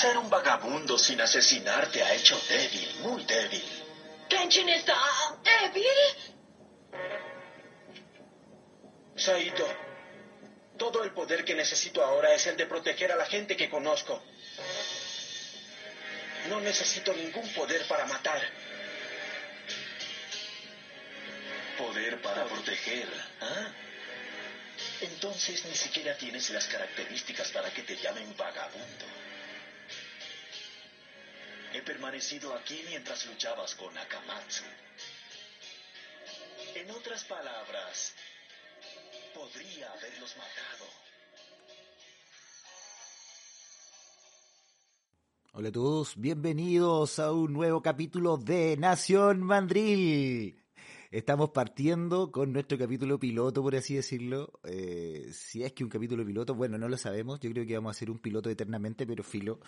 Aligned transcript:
Ser 0.00 0.16
un 0.16 0.30
vagabundo 0.30 0.96
sin 0.96 1.20
asesinar 1.20 1.90
te 1.92 2.02
ha 2.02 2.14
hecho 2.14 2.40
débil, 2.48 2.90
muy 3.02 3.22
débil. 3.24 3.62
¿Kenshin 4.30 4.70
está 4.70 4.96
débil? 5.44 5.84
Saito, 9.14 9.68
todo 10.78 11.04
el 11.04 11.12
poder 11.12 11.44
que 11.44 11.54
necesito 11.54 12.02
ahora 12.02 12.32
es 12.32 12.46
el 12.46 12.56
de 12.56 12.64
proteger 12.64 13.12
a 13.12 13.16
la 13.16 13.26
gente 13.26 13.58
que 13.58 13.68
conozco. 13.68 14.22
No 16.48 16.62
necesito 16.62 17.12
ningún 17.12 17.46
poder 17.52 17.86
para 17.86 18.06
matar. 18.06 18.40
Poder 21.76 22.22
para 22.22 22.46
proteger, 22.46 23.08
¿ah? 23.42 23.68
Entonces 25.02 25.62
ni 25.66 25.74
siquiera 25.74 26.16
tienes 26.16 26.48
las 26.48 26.66
características 26.68 27.50
para 27.50 27.70
que 27.70 27.82
te 27.82 27.96
llamen 27.98 28.34
vagabundo. 28.34 29.04
He 31.72 31.82
permanecido 31.82 32.52
aquí 32.54 32.80
mientras 32.88 33.26
luchabas 33.26 33.76
con 33.76 33.96
Akamatsu. 33.96 34.64
En 36.74 36.90
otras 36.90 37.22
palabras, 37.24 38.12
podría 39.32 39.92
haberlos 39.92 40.36
matado. 40.36 40.90
Hola 45.52 45.68
a 45.68 45.72
todos, 45.72 46.14
bienvenidos 46.16 47.18
a 47.20 47.32
un 47.32 47.52
nuevo 47.52 47.82
capítulo 47.82 48.36
de 48.36 48.76
Nación 48.76 49.40
Mandril. 49.40 50.59
Estamos 51.10 51.50
partiendo 51.50 52.30
con 52.30 52.52
nuestro 52.52 52.78
capítulo 52.78 53.18
piloto, 53.18 53.62
por 53.62 53.74
así 53.74 53.96
decirlo. 53.96 54.60
Eh, 54.62 55.28
si 55.32 55.64
es 55.64 55.72
que 55.72 55.82
un 55.82 55.90
capítulo 55.90 56.24
piloto, 56.24 56.54
bueno, 56.54 56.78
no 56.78 56.88
lo 56.88 56.96
sabemos. 56.96 57.40
Yo 57.40 57.50
creo 57.50 57.66
que 57.66 57.74
vamos 57.74 57.90
a 57.90 57.96
hacer 57.96 58.12
un 58.12 58.20
piloto 58.20 58.48
eternamente, 58.48 59.08
pero 59.08 59.24
filo. 59.24 59.58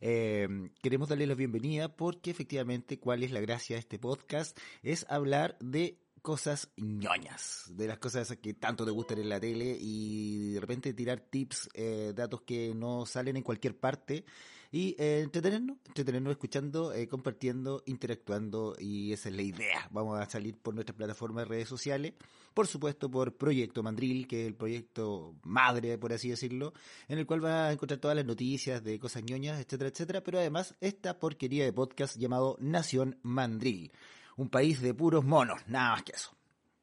Eh, 0.00 0.46
queremos 0.80 1.08
darle 1.08 1.26
la 1.26 1.34
bienvenida 1.34 1.88
porque 1.88 2.30
efectivamente, 2.30 3.00
¿cuál 3.00 3.24
es 3.24 3.32
la 3.32 3.40
gracia 3.40 3.74
de 3.74 3.80
este 3.80 3.98
podcast? 3.98 4.56
Es 4.84 5.04
hablar 5.08 5.58
de 5.58 5.98
cosas 6.22 6.70
ñoñas, 6.76 7.64
de 7.70 7.88
las 7.88 7.98
cosas 7.98 8.36
que 8.40 8.54
tanto 8.54 8.84
te 8.84 8.92
gustan 8.92 9.18
en 9.18 9.28
la 9.28 9.40
tele 9.40 9.76
y 9.80 10.52
de 10.52 10.60
repente 10.60 10.94
tirar 10.94 11.18
tips, 11.18 11.68
eh, 11.74 12.12
datos 12.14 12.42
que 12.42 12.76
no 12.76 13.06
salen 13.06 13.36
en 13.36 13.42
cualquier 13.42 13.76
parte 13.76 14.24
y 14.72 14.96
eh, 14.98 15.20
entretenernos, 15.20 15.76
entretenernos 15.86 16.32
escuchando, 16.32 16.94
eh, 16.94 17.06
compartiendo, 17.06 17.82
interactuando 17.84 18.74
y 18.78 19.12
esa 19.12 19.28
es 19.28 19.34
la 19.34 19.42
idea. 19.42 19.88
Vamos 19.90 20.18
a 20.18 20.28
salir 20.28 20.56
por 20.56 20.74
nuestras 20.74 20.96
plataformas 20.96 21.44
de 21.44 21.50
redes 21.50 21.68
sociales, 21.68 22.14
por 22.54 22.66
supuesto 22.66 23.10
por 23.10 23.36
Proyecto 23.36 23.82
Mandril, 23.82 24.26
que 24.26 24.42
es 24.42 24.48
el 24.48 24.54
proyecto 24.54 25.34
madre, 25.42 25.98
por 25.98 26.14
así 26.14 26.30
decirlo, 26.30 26.72
en 27.06 27.18
el 27.18 27.26
cual 27.26 27.44
va 27.44 27.68
a 27.68 27.72
encontrar 27.72 28.00
todas 28.00 28.16
las 28.16 28.24
noticias 28.24 28.82
de 28.82 28.98
cosas 28.98 29.22
ñoñas, 29.24 29.60
etcétera, 29.60 29.90
etcétera, 29.90 30.22
pero 30.22 30.38
además 30.38 30.74
esta 30.80 31.18
porquería 31.18 31.64
de 31.64 31.72
podcast 31.74 32.16
llamado 32.16 32.56
Nación 32.58 33.18
Mandril, 33.22 33.92
un 34.38 34.48
país 34.48 34.80
de 34.80 34.94
puros 34.94 35.22
monos, 35.22 35.60
nada 35.66 35.90
más 35.90 36.02
que 36.02 36.12
eso. 36.12 36.34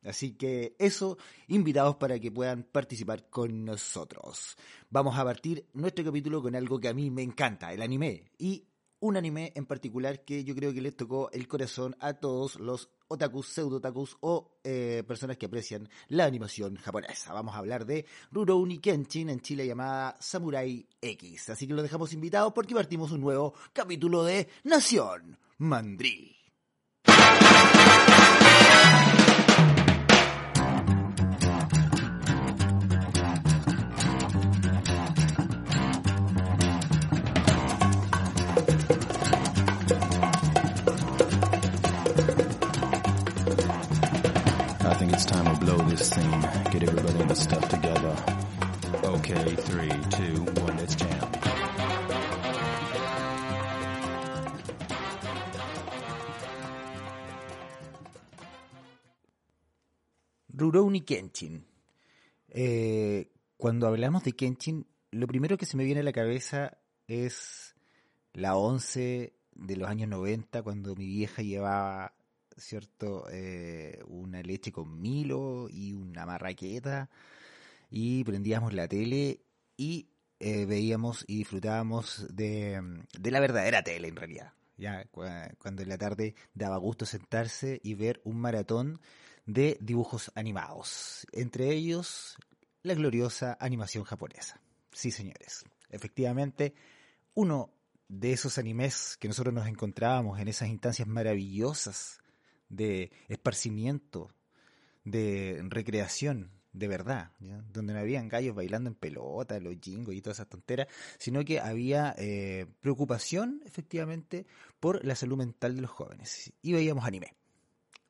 Así 0.03 0.33
que 0.33 0.75
eso, 0.79 1.17
invitados 1.47 1.97
para 1.97 2.19
que 2.19 2.31
puedan 2.31 2.63
participar 2.63 3.29
con 3.29 3.65
nosotros. 3.65 4.55
Vamos 4.89 5.17
a 5.17 5.23
partir 5.23 5.65
nuestro 5.73 6.05
capítulo 6.05 6.41
con 6.41 6.55
algo 6.55 6.79
que 6.79 6.87
a 6.87 6.93
mí 6.93 7.11
me 7.11 7.23
encanta, 7.23 7.73
el 7.73 7.81
anime. 7.81 8.31
Y 8.37 8.65
un 9.01 9.17
anime 9.17 9.53
en 9.55 9.65
particular 9.65 10.23
que 10.23 10.43
yo 10.43 10.55
creo 10.55 10.73
que 10.73 10.81
les 10.81 10.95
tocó 10.95 11.29
el 11.31 11.47
corazón 11.47 11.95
a 11.99 12.13
todos 12.13 12.59
los 12.59 12.89
otakus, 13.07 13.47
pseudo-otakus 13.47 14.17
o 14.21 14.59
eh, 14.63 15.03
personas 15.07 15.37
que 15.37 15.47
aprecian 15.47 15.89
la 16.07 16.25
animación 16.25 16.75
japonesa. 16.75 17.33
Vamos 17.33 17.55
a 17.55 17.59
hablar 17.59 17.85
de 17.85 18.05
Rurouni 18.31 18.79
Kenshin, 18.79 19.29
en 19.29 19.41
Chile 19.41 19.65
llamada 19.65 20.17
Samurai 20.19 20.85
X. 21.01 21.49
Así 21.49 21.67
que 21.67 21.73
lo 21.73 21.81
dejamos 21.81 22.13
invitados 22.13 22.53
porque 22.53 22.75
partimos 22.75 23.11
un 23.11 23.21
nuevo 23.21 23.53
capítulo 23.73 24.23
de 24.23 24.47
Nación 24.63 25.37
Mandril. 25.57 26.38
This 45.89 46.09
scene. 46.09 46.41
Get 46.71 46.83
everybody 46.83 47.19
in 47.19 47.35
stuff 47.35 47.67
together. 47.67 48.15
Okay, 49.03 49.55
three, 49.55 49.89
two, 50.11 50.43
one, 50.61 50.77
let's 50.77 50.95
jam. 50.95 51.31
Rurouni 60.53 61.01
Kenshin. 61.01 61.65
Eh, 62.49 63.31
cuando 63.57 63.87
hablamos 63.87 64.23
de 64.23 64.33
Kenshin, 64.33 64.85
lo 65.11 65.27
primero 65.27 65.57
que 65.57 65.65
se 65.65 65.77
me 65.77 65.85
viene 65.85 66.01
a 66.01 66.03
la 66.03 66.11
cabeza 66.11 66.77
es 67.07 67.75
la 68.33 68.55
11 68.55 69.33
de 69.53 69.75
los 69.75 69.89
años 69.89 70.09
90, 70.09 70.61
cuando 70.61 70.95
mi 70.95 71.07
vieja 71.07 71.41
llevaba, 71.41 72.13
¿cierto?, 72.59 73.25
eh, 73.31 74.01
una 74.07 74.41
leche 74.41 74.71
con 74.71 74.99
Milo 75.01 75.67
y 75.69 75.93
una 75.93 76.25
marraqueta, 76.25 77.09
y 77.89 78.23
prendíamos 78.23 78.73
la 78.73 78.87
tele 78.87 79.41
y 79.77 80.09
eh, 80.39 80.65
veíamos 80.65 81.25
y 81.27 81.37
disfrutábamos 81.37 82.27
de, 82.29 82.81
de 83.17 83.31
la 83.31 83.39
verdadera 83.39 83.83
tele, 83.83 84.07
en 84.07 84.15
realidad. 84.15 84.53
Ya, 84.77 85.03
cua- 85.11 85.55
cuando 85.57 85.81
en 85.81 85.89
la 85.89 85.97
tarde 85.97 86.35
daba 86.53 86.77
gusto 86.77 87.05
sentarse 87.05 87.81
y 87.83 87.95
ver 87.95 88.21
un 88.23 88.39
maratón 88.39 89.01
de 89.45 89.77
dibujos 89.81 90.31
animados, 90.35 91.27
entre 91.33 91.73
ellos 91.73 92.37
la 92.83 92.93
gloriosa 92.93 93.57
animación 93.59 94.03
japonesa. 94.03 94.61
Sí, 94.93 95.11
señores, 95.11 95.65
efectivamente, 95.89 96.73
uno 97.33 97.73
de 98.07 98.31
esos 98.31 98.57
animes 98.57 99.17
que 99.17 99.27
nosotros 99.27 99.53
nos 99.53 99.67
encontrábamos 99.67 100.39
en 100.39 100.47
esas 100.47 100.69
instancias 100.69 101.07
maravillosas 101.07 102.18
de 102.69 103.11
esparcimiento, 103.27 104.29
de 105.03 105.61
recreación, 105.67 106.51
de 106.71 106.87
verdad, 106.87 107.31
donde 107.73 107.93
no 107.93 107.99
habían 107.99 108.29
gallos 108.29 108.55
bailando 108.55 108.89
en 108.89 108.95
pelota, 108.95 109.59
los 109.59 109.75
jingos 109.81 110.13
y 110.13 110.21
todas 110.21 110.37
esas 110.37 110.49
tonteras, 110.49 110.87
sino 111.17 111.43
que 111.43 111.59
había 111.59 112.15
eh, 112.17 112.67
preocupación, 112.79 113.61
efectivamente, 113.65 114.45
por 114.79 115.03
la 115.03 115.15
salud 115.15 115.37
mental 115.37 115.75
de 115.75 115.81
los 115.81 115.91
jóvenes. 115.91 116.53
Y 116.61 116.73
veíamos 116.73 117.05
anime. 117.05 117.35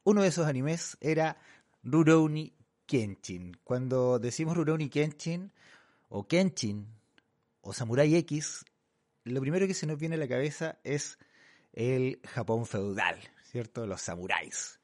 Uno 0.03 0.21
de 0.21 0.27
esos 0.27 0.45
animes 0.45 0.97
era 0.99 1.37
Rurouni 1.83 2.53
Kenshin. 2.85 3.57
Cuando 3.63 4.19
decimos 4.19 4.57
Rurouni 4.57 4.89
Kenshin, 4.89 5.51
o 6.09 6.27
Kenshin, 6.27 6.87
o 7.61 7.73
Samurai 7.73 8.13
X, 8.15 8.65
lo 9.23 9.41
primero 9.41 9.67
que 9.67 9.73
se 9.73 9.85
nos 9.85 9.99
viene 9.99 10.15
a 10.15 10.19
la 10.19 10.27
cabeza 10.27 10.79
es 10.83 11.17
el 11.73 12.19
Japón 12.25 12.65
feudal, 12.65 13.19
¿cierto? 13.51 13.85
Los 13.85 14.01
samuráis. 14.01 14.79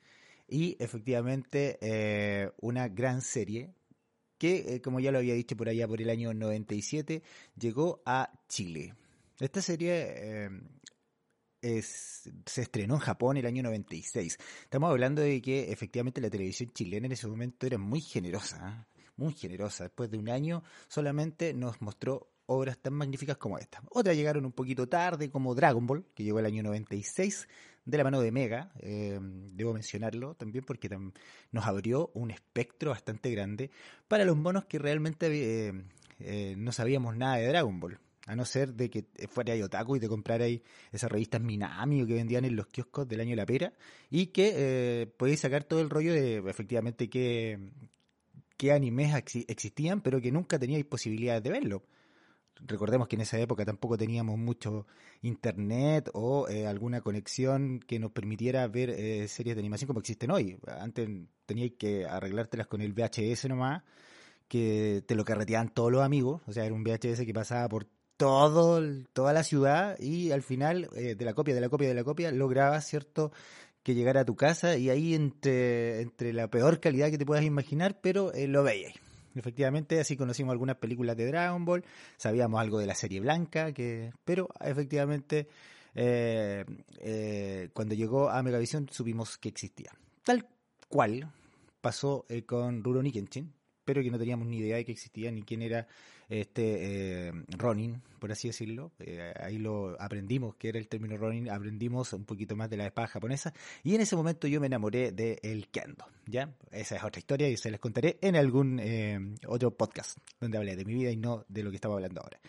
Y 0.47 0.75
efectivamente, 0.79 1.77
eh, 1.81 2.51
una 2.61 2.87
gran 2.87 3.21
serie 3.21 3.73
que, 4.37 4.75
eh, 4.75 4.81
como 4.81 4.99
ya 4.99 5.11
lo 5.11 5.17
había 5.19 5.33
dicho 5.33 5.55
por 5.55 5.69
allá 5.69 5.87
por 5.87 6.01
el 6.01 6.09
año 6.09 6.33
97, 6.33 7.23
llegó 7.57 8.01
a 8.05 8.31
Chile. 8.47 8.93
Esta 9.39 9.61
serie 9.61 9.91
eh, 10.07 10.49
es- 11.61 12.29
se 12.45 12.61
estrenó 12.61 12.95
en 12.95 12.99
Japón 12.99 13.37
el 13.37 13.45
año 13.45 13.63
96. 13.63 14.37
Estamos 14.63 14.91
hablando 14.91 15.21
de 15.21 15.41
que 15.41 15.71
efectivamente 15.71 16.21
la 16.21 16.29
televisión 16.29 16.71
chilena 16.73 17.07
en 17.07 17.13
ese 17.13 17.27
momento 17.27 17.65
era 17.65 17.77
muy 17.77 18.01
generosa, 18.01 18.87
muy 19.15 19.33
generosa. 19.33 19.85
Después 19.85 20.11
de 20.11 20.17
un 20.17 20.29
año 20.29 20.63
solamente 20.87 21.53
nos 21.53 21.81
mostró 21.81 22.29
obras 22.47 22.77
tan 22.77 22.93
magníficas 22.93 23.37
como 23.37 23.57
esta. 23.57 23.81
Otras 23.89 24.15
llegaron 24.15 24.45
un 24.45 24.51
poquito 24.51 24.87
tarde, 24.87 25.31
como 25.31 25.55
Dragon 25.55 25.87
Ball, 25.87 26.05
que 26.13 26.23
llegó 26.23 26.39
el 26.39 26.45
año 26.45 26.61
96, 26.61 27.47
de 27.85 27.97
la 27.97 28.03
mano 28.03 28.19
de 28.19 28.31
Mega, 28.31 28.71
eh, 28.79 29.19
debo 29.21 29.73
mencionarlo 29.73 30.33
también 30.35 30.65
porque 30.65 30.89
nos 31.51 31.65
abrió 31.65 32.11
un 32.15 32.31
espectro 32.31 32.89
bastante 32.91 33.29
grande 33.31 33.69
para 34.07 34.25
los 34.25 34.35
monos 34.35 34.65
que 34.65 34.79
realmente 34.79 35.27
eh, 35.67 35.73
eh, 36.19 36.55
no 36.57 36.71
sabíamos 36.71 37.15
nada 37.15 37.37
de 37.37 37.47
Dragon 37.47 37.79
Ball. 37.79 37.99
A 38.27 38.35
no 38.35 38.43
ser 38.43 38.73
de 38.73 38.89
que 38.89 39.05
fuera 39.29 39.53
ahí 39.53 39.61
otaku 39.61 39.97
y 39.97 39.99
te 39.99 40.07
comprara 40.07 40.45
ahí 40.45 40.63
esas 40.91 41.11
revistas 41.11 41.41
Minami 41.41 42.01
o 42.01 42.07
que 42.07 42.15
vendían 42.15 42.43
en 42.43 42.55
los 42.55 42.65
kioscos 42.65 43.07
del 43.07 43.19
año 43.19 43.29
de 43.29 43.35
la 43.35 43.45
pera 43.45 43.71
y 44.09 44.27
que 44.27 45.13
podéis 45.15 45.41
sacar 45.41 45.63
todo 45.63 45.79
el 45.81 45.91
rollo 45.91 46.11
de 46.11 46.37
efectivamente 46.37 47.07
qué, 47.07 47.59
qué 48.57 48.71
animes 48.71 49.13
exi- 49.13 49.45
existían, 49.47 50.01
pero 50.01 50.19
que 50.19 50.31
nunca 50.31 50.57
teníais 50.57 50.85
posibilidades 50.85 51.43
de 51.43 51.51
verlo. 51.51 51.83
Recordemos 52.61 53.07
que 53.07 53.15
en 53.15 53.21
esa 53.21 53.39
época 53.39 53.65
tampoco 53.65 53.97
teníamos 53.97 54.37
mucho 54.37 54.87
internet 55.21 56.09
o 56.13 56.47
eh, 56.47 56.67
alguna 56.67 57.01
conexión 57.01 57.79
que 57.79 57.99
nos 57.99 58.11
permitiera 58.11 58.67
ver 58.67 58.89
eh, 58.91 59.27
series 59.27 59.55
de 59.55 59.59
animación 59.59 59.87
como 59.87 59.99
existen 59.99 60.31
hoy. 60.31 60.57
Antes 60.67 61.09
teníais 61.45 61.73
que 61.77 62.05
arreglártelas 62.05 62.67
con 62.67 62.81
el 62.81 62.93
VHS 62.93 63.49
nomás, 63.49 63.83
que 64.47 65.03
te 65.05 65.15
lo 65.15 65.25
carreteaban 65.25 65.69
todos 65.69 65.91
los 65.91 66.01
amigos, 66.01 66.41
o 66.47 66.53
sea, 66.53 66.65
era 66.65 66.73
un 66.73 66.83
VHS 66.83 67.25
que 67.25 67.33
pasaba 67.33 67.67
por 67.67 67.87
todo, 68.17 68.81
toda 69.13 69.33
la 69.33 69.43
ciudad 69.43 69.99
y 69.99 70.31
al 70.31 70.41
final 70.41 70.89
eh, 70.95 71.15
de 71.15 71.25
la 71.25 71.33
copia, 71.33 71.53
de 71.53 71.61
la 71.61 71.69
copia, 71.69 71.87
de 71.87 71.95
la 71.95 72.03
copia, 72.03 72.31
lograbas, 72.31 72.87
¿cierto? 72.87 73.31
que 73.85 73.93
llegara 73.93 74.21
a 74.21 74.25
tu 74.25 74.35
casa 74.35 74.77
y 74.77 74.89
ahí 74.89 75.13
entre, 75.13 76.01
entre 76.01 76.33
la 76.33 76.49
peor 76.49 76.79
calidad 76.79 77.11
que 77.11 77.19
te 77.19 77.25
puedas 77.25 77.45
imaginar, 77.45 77.99
pero 78.01 78.33
eh, 78.33 78.47
lo 78.47 78.63
veías. 78.63 78.95
Efectivamente, 79.35 79.99
así 79.99 80.15
conocimos 80.15 80.53
algunas 80.53 80.77
películas 80.77 81.17
de 81.17 81.27
Dragon 81.27 81.65
Ball, 81.65 81.83
sabíamos 82.17 82.59
algo 82.59 82.79
de 82.79 82.87
la 82.87 82.95
serie 82.95 83.19
blanca, 83.19 83.73
que, 83.73 84.11
pero 84.23 84.49
efectivamente 84.61 85.47
eh, 85.93 86.65
eh, 86.99 87.69
cuando 87.73 87.95
llegó 87.95 88.29
a 88.29 88.41
Megavisión 88.43 88.87
supimos 88.89 89.37
que 89.37 89.49
existía. 89.49 89.91
Tal 90.23 90.47
cual 90.89 91.31
pasó 91.81 92.25
eh, 92.29 92.43
con 92.43 92.83
Rurouni 92.83 93.11
Kenshin, 93.11 93.53
pero 93.85 94.01
que 94.01 94.11
no 94.11 94.19
teníamos 94.19 94.47
ni 94.47 94.57
idea 94.57 94.77
de 94.77 94.85
que 94.85 94.91
existía 94.91 95.31
ni 95.31 95.43
quién 95.43 95.61
era 95.61 95.87
este 96.27 97.27
eh, 97.27 97.33
Ronin, 97.57 98.01
por 98.19 98.31
así 98.31 98.47
decirlo. 98.47 98.91
Eh, 98.99 99.33
ahí 99.39 99.57
lo 99.57 99.95
aprendimos, 100.01 100.55
que 100.55 100.69
era 100.69 100.79
el 100.79 100.87
término 100.87 101.17
Ronin, 101.17 101.49
aprendimos 101.49 102.11
un 102.13 102.25
poquito 102.25 102.55
más 102.55 102.69
de 102.69 102.77
la 102.77 102.87
espada 102.87 103.07
japonesa 103.07 103.53
y 103.83 103.95
en 103.95 104.01
ese 104.01 104.15
momento 104.15 104.47
yo 104.47 104.59
me 104.59 104.67
enamoré 104.67 105.11
del 105.11 105.39
el 105.43 105.67
kendo, 105.69 106.05
¿ya? 106.25 106.51
Esa 106.71 106.95
es 106.95 107.03
otra 107.03 107.19
historia 107.19 107.47
y 107.47 107.57
se 107.57 107.71
les 107.71 107.79
contaré 107.79 108.17
en 108.21 108.35
algún 108.35 108.79
eh, 108.79 109.19
otro 109.47 109.71
podcast 109.71 110.17
donde 110.39 110.57
hablé 110.57 110.75
de 110.75 110.85
mi 110.85 110.95
vida 110.95 111.11
y 111.11 111.17
no 111.17 111.45
de 111.47 111.63
lo 111.63 111.69
que 111.69 111.77
estaba 111.77 111.95
hablando 111.95 112.21
ahora. 112.21 112.39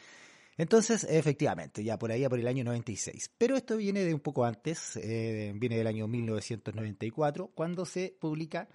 Entonces, 0.59 1.05
efectivamente, 1.05 1.85
ya 1.85 1.99
por 1.99 2.11
ahí, 2.11 2.27
por 2.29 2.39
el 2.39 2.49
año 2.49 2.65
96. 2.65 3.31
Pero 3.37 3.57
esto 3.57 3.77
viene 3.77 4.05
de 4.05 4.15
un 4.15 4.21
poco 4.21 4.45
antes, 4.45 4.97
eh, 4.97 5.53
viene 5.55 5.77
del 5.77 5.87
año 5.87 6.09
1994, 6.09 7.49
cuando 7.55 7.85
se 7.85 8.17
publica 8.19 8.67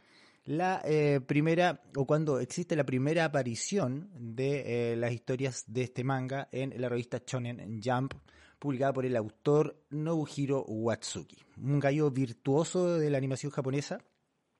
la 0.45 0.81
eh, 0.85 1.19
primera, 1.25 1.81
o 1.95 2.05
cuando 2.05 2.39
existe 2.39 2.75
la 2.75 2.83
primera 2.83 3.25
aparición 3.25 4.09
de 4.17 4.93
eh, 4.93 4.95
las 4.95 5.11
historias 5.11 5.63
de 5.67 5.83
este 5.83 6.03
manga 6.03 6.47
en 6.51 6.73
la 6.79 6.89
revista 6.89 7.21
Shonen 7.25 7.81
Jump, 7.83 8.13
publicada 8.57 8.93
por 8.93 9.05
el 9.05 9.15
autor 9.15 9.75
Nobuhiro 9.89 10.63
Watsuki, 10.63 11.37
un 11.57 11.79
gallo 11.79 12.11
virtuoso 12.11 12.97
de 12.97 13.09
la 13.09 13.17
animación 13.17 13.51
japonesa, 13.51 13.99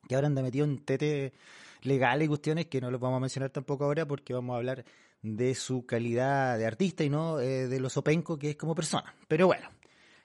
que 0.07 0.15
ahora 0.15 0.27
anda 0.27 0.41
metido 0.41 0.65
en 0.65 0.79
tete 0.79 1.33
legales 1.83 2.25
y 2.25 2.29
cuestiones 2.29 2.65
que 2.67 2.81
no 2.81 2.91
los 2.91 2.99
vamos 2.99 3.17
a 3.17 3.21
mencionar 3.21 3.49
tampoco 3.49 3.85
ahora 3.85 4.07
porque 4.07 4.33
vamos 4.33 4.53
a 4.53 4.57
hablar 4.57 4.85
de 5.21 5.53
su 5.55 5.85
calidad 5.85 6.57
de 6.57 6.65
artista 6.65 7.03
y 7.03 7.09
no 7.09 7.39
eh, 7.39 7.67
de 7.67 7.79
lo 7.79 7.89
sopenco 7.89 8.37
que 8.37 8.51
es 8.51 8.55
como 8.55 8.75
persona. 8.75 9.15
Pero 9.27 9.47
bueno, 9.47 9.69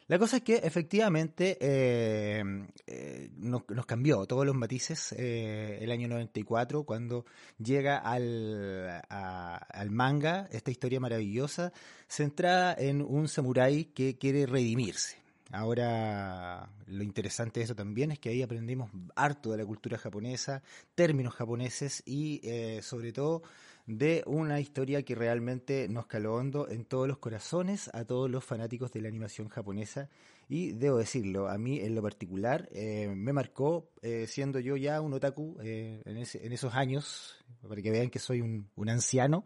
la 0.08 0.18
cosa 0.18 0.38
es 0.38 0.42
que 0.42 0.56
efectivamente 0.56 1.58
eh, 1.60 2.42
eh, 2.86 3.30
nos, 3.36 3.62
nos, 3.68 3.86
cambió 3.86 4.24
todos 4.26 4.46
los 4.46 4.54
matices 4.54 5.12
eh, 5.18 5.78
el 5.80 5.90
año 5.90 6.08
94 6.08 6.84
cuando 6.84 7.24
llega 7.58 7.98
al, 7.98 9.02
a, 9.08 9.56
al 9.56 9.90
manga 9.90 10.48
esta 10.52 10.70
historia 10.70 11.00
maravillosa 11.00 11.72
centrada 12.08 12.74
en 12.78 13.02
un 13.02 13.28
samurái 13.28 13.86
que 13.86 14.16
quiere 14.16 14.46
redimirse. 14.46 15.26
Ahora, 15.52 16.68
lo 16.86 17.04
interesante 17.04 17.60
de 17.60 17.64
eso 17.64 17.74
también 17.76 18.10
es 18.10 18.18
que 18.18 18.30
ahí 18.30 18.42
aprendimos 18.42 18.90
harto 19.14 19.52
de 19.52 19.58
la 19.58 19.64
cultura 19.64 19.96
japonesa, 19.96 20.62
términos 20.94 21.34
japoneses 21.34 22.02
y 22.04 22.40
eh, 22.42 22.80
sobre 22.82 23.12
todo 23.12 23.42
de 23.86 24.22
una 24.26 24.60
historia 24.60 25.02
que 25.02 25.14
realmente 25.14 25.88
nos 25.88 26.06
caló 26.06 26.34
hondo 26.34 26.68
en 26.68 26.84
todos 26.84 27.06
los 27.06 27.18
corazones 27.18 27.88
a 27.94 28.04
todos 28.04 28.28
los 28.28 28.44
fanáticos 28.44 28.92
de 28.92 29.00
la 29.00 29.08
animación 29.08 29.48
japonesa 29.48 30.08
y 30.48 30.72
debo 30.72 30.98
decirlo, 30.98 31.48
a 31.48 31.56
mí 31.58 31.80
en 31.80 31.94
lo 31.94 32.02
particular 32.02 32.68
eh, 32.72 33.12
me 33.14 33.32
marcó 33.32 33.88
eh, 34.02 34.26
siendo 34.28 34.60
yo 34.60 34.76
ya 34.76 35.00
un 35.00 35.12
otaku 35.12 35.56
eh, 35.62 36.02
en, 36.04 36.16
ese, 36.18 36.44
en, 36.44 36.52
esos 36.52 36.74
años, 36.74 37.44
para 37.68 37.82
que 37.82 37.90
vean 37.90 38.10
que 38.10 38.18
soy 38.18 38.40
un, 38.40 38.68
un 38.76 38.88
anciano. 38.88 39.44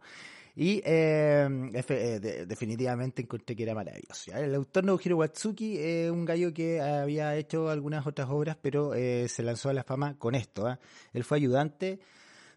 Y 0.56 0.82
eh, 0.84 1.48
de, 1.48 2.44
definitivamente 2.46 3.22
encontré 3.22 3.54
que 3.54 3.62
era 3.62 3.74
maravilloso. 3.74 4.32
El 4.34 4.54
autor 4.54 4.84
Nobuhiro 4.84 5.16
Watsuki 5.16 5.78
es 5.78 6.10
un 6.10 6.24
gallo 6.24 6.52
que 6.52 6.80
había 6.80 7.36
hecho 7.36 7.68
algunas 7.70 8.06
otras 8.06 8.28
obras, 8.30 8.56
pero 8.60 8.94
eh, 8.94 9.28
se 9.28 9.42
lanzó 9.42 9.70
a 9.70 9.74
la 9.74 9.84
fama 9.84 10.18
con 10.18 10.34
esto. 10.34 10.68
¿eh? 10.68 10.78
Él 11.12 11.24
fue 11.24 11.38
ayudante 11.38 12.00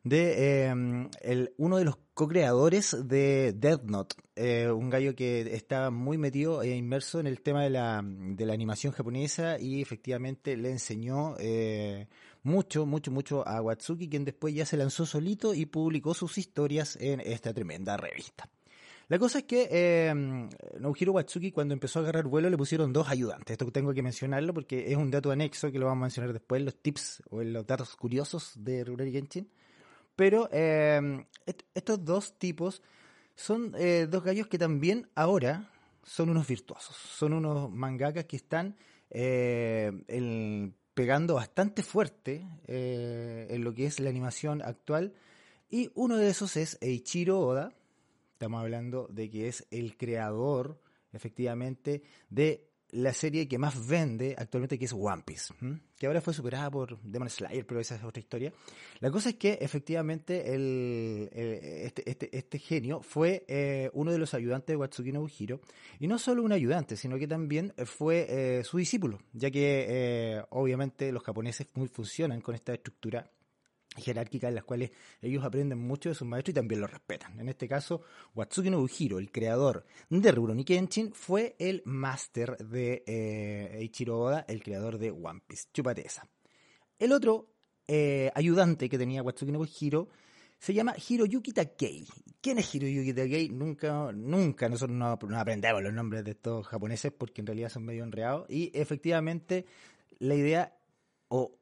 de 0.03 0.67
eh, 0.67 1.09
el, 1.21 1.53
uno 1.57 1.77
de 1.77 1.85
los 1.85 1.97
co-creadores 2.13 2.95
de 3.07 3.53
Death 3.53 3.83
Note, 3.83 4.15
eh, 4.35 4.69
un 4.69 4.89
gallo 4.89 5.15
que 5.15 5.55
está 5.55 5.89
muy 5.89 6.17
metido 6.17 6.61
e 6.61 6.75
inmerso 6.75 7.19
en 7.19 7.27
el 7.27 7.41
tema 7.41 7.63
de 7.63 7.69
la, 7.69 8.01
de 8.03 8.45
la 8.45 8.53
animación 8.53 8.93
japonesa 8.93 9.59
y 9.59 9.81
efectivamente 9.81 10.57
le 10.57 10.71
enseñó 10.71 11.35
eh, 11.39 12.07
mucho, 12.43 12.85
mucho, 12.85 13.11
mucho 13.11 13.47
a 13.47 13.61
Watsuki, 13.61 14.09
quien 14.09 14.25
después 14.25 14.53
ya 14.53 14.65
se 14.65 14.77
lanzó 14.77 15.05
solito 15.05 15.53
y 15.53 15.65
publicó 15.65 16.13
sus 16.13 16.37
historias 16.37 16.97
en 16.99 17.21
esta 17.21 17.53
tremenda 17.53 17.97
revista. 17.97 18.49
La 19.09 19.19
cosa 19.19 19.39
es 19.39 19.43
que 19.45 19.67
eh, 19.69 20.13
Nobuhiro 20.79 21.11
Watsuki 21.13 21.51
cuando 21.51 21.73
empezó 21.73 21.99
a 21.99 22.03
agarrar 22.03 22.25
vuelo 22.25 22.49
le 22.49 22.57
pusieron 22.57 22.93
dos 22.93 23.09
ayudantes. 23.09 23.51
Esto 23.51 23.71
tengo 23.71 23.93
que 23.93 24.01
mencionarlo 24.01 24.53
porque 24.53 24.91
es 24.91 24.97
un 24.97 25.11
dato 25.11 25.31
anexo 25.31 25.71
que 25.71 25.79
lo 25.79 25.87
vamos 25.87 26.01
a 26.01 26.05
mencionar 26.05 26.33
después 26.33 26.61
los 26.61 26.75
tips 26.75 27.23
o 27.29 27.41
en 27.41 27.53
los 27.53 27.65
datos 27.65 27.95
curiosos 27.95 28.53
de 28.55 28.83
Rurouni 28.83 29.11
Genshin. 29.11 29.49
Pero 30.15 30.49
est 30.51 31.63
estos 31.75 32.05
dos 32.05 32.37
tipos 32.37 32.81
son 33.35 33.73
eh, 33.77 34.07
dos 34.09 34.23
gallos 34.23 34.47
que 34.47 34.57
también 34.57 35.09
ahora 35.15 35.69
son 36.03 36.29
unos 36.29 36.47
virtuosos. 36.47 36.95
Son 36.95 37.33
unos 37.33 37.71
mangakas 37.71 38.25
que 38.25 38.35
están 38.35 38.75
el, 39.09 40.73
pegando 40.93 41.35
bastante 41.35 41.83
fuerte 41.83 42.45
eh, 42.67 43.47
en 43.49 43.63
lo 43.63 43.73
que 43.73 43.85
es 43.85 43.99
la 43.99 44.09
animación 44.09 44.61
actual. 44.61 45.13
Y 45.69 45.91
uno 45.95 46.17
de 46.17 46.29
esos 46.29 46.55
es 46.57 46.77
Eiichiro 46.81 47.39
Oda. 47.39 47.73
Estamos 48.33 48.61
hablando 48.61 49.07
de 49.09 49.29
que 49.29 49.47
es 49.47 49.65
el 49.71 49.97
creador, 49.97 50.79
efectivamente, 51.13 52.03
de 52.29 52.67
la 52.93 53.11
serie 53.11 53.47
que 53.47 53.57
más 53.57 53.87
vende 53.87 54.35
actualmente, 54.37 54.77
que 54.77 54.85
es 54.85 54.93
One 54.93 55.23
Piece, 55.25 55.53
¿m? 55.61 55.79
que 55.97 56.05
ahora 56.05 56.21
fue 56.21 56.33
superada 56.33 56.69
por 56.69 56.99
Demon 57.01 57.29
Slayer, 57.29 57.65
pero 57.65 57.79
esa 57.79 57.95
es 57.95 58.03
otra 58.03 58.19
historia. 58.19 58.53
La 58.99 59.09
cosa 59.09 59.29
es 59.29 59.35
que 59.35 59.57
efectivamente 59.61 60.53
el, 60.53 61.29
este, 61.33 62.09
este, 62.09 62.37
este, 62.37 62.59
genio 62.59 63.01
fue 63.01 63.45
eh, 63.47 63.89
uno 63.93 64.11
de 64.11 64.19
los 64.19 64.33
ayudantes 64.33 64.73
de 64.73 64.77
Watsuki 64.77 65.11
Nobuhiro, 65.11 65.59
y 65.99 66.07
no 66.07 66.19
solo 66.19 66.43
un 66.43 66.51
ayudante, 66.51 66.95
sino 66.95 67.17
que 67.17 67.27
también 67.27 67.73
fue 67.85 68.27
eh, 68.29 68.63
su 68.63 68.77
discípulo, 68.77 69.19
ya 69.33 69.49
que 69.49 69.85
eh, 69.87 70.43
obviamente 70.49 71.11
los 71.11 71.23
japoneses 71.23 71.67
muy 71.73 71.87
funcionan 71.87 72.41
con 72.41 72.53
esta 72.53 72.73
estructura 72.73 73.29
jerárquicas 73.97 74.49
en 74.49 74.55
las 74.55 74.63
cuales 74.63 74.91
ellos 75.21 75.43
aprenden 75.43 75.79
mucho 75.79 76.09
de 76.09 76.15
sus 76.15 76.27
maestros 76.27 76.53
y 76.53 76.55
también 76.55 76.81
los 76.81 76.91
respetan. 76.91 77.39
En 77.39 77.49
este 77.49 77.67
caso, 77.67 78.01
Watsuki 78.35 78.69
Nobuhiro, 78.69 79.19
el 79.19 79.31
creador 79.31 79.85
de 80.09 80.31
Rurouni 80.31 80.63
Kenshin, 80.63 81.13
fue 81.13 81.55
el 81.59 81.81
máster 81.85 82.57
de 82.57 83.03
eh, 83.05 83.77
Eiichiro 83.79 84.19
Oda, 84.19 84.45
el 84.47 84.63
creador 84.63 84.97
de 84.97 85.11
One 85.11 85.41
Piece. 85.45 85.69
Chúpate 85.73 86.05
esa. 86.05 86.27
El 86.97 87.11
otro 87.11 87.49
eh, 87.87 88.31
ayudante 88.33 88.89
que 88.89 88.97
tenía 88.97 89.23
Watsuki 89.23 89.51
Nobuhiro 89.51 90.09
se 90.63 90.73
llama 90.73 90.95
Hiroyuki 90.95 91.51
Takei. 91.51 92.07
¿Quién 92.39 92.57
es 92.57 92.73
Hiroyuki 92.73 93.13
Takei? 93.13 93.49
Nunca, 93.49 94.13
nunca 94.13 94.69
nosotros 94.69 94.97
no, 94.97 95.07
aprendemos 95.37 95.83
los 95.83 95.91
nombres 95.91 96.23
de 96.23 96.31
estos 96.31 96.65
japoneses 96.65 97.11
porque 97.11 97.41
en 97.41 97.47
realidad 97.47 97.67
son 97.67 97.83
medio 97.83 98.05
enreados 98.05 98.49
y 98.49 98.71
efectivamente 98.73 99.65
la 100.19 100.35
idea 100.35 100.73
o 101.27 101.57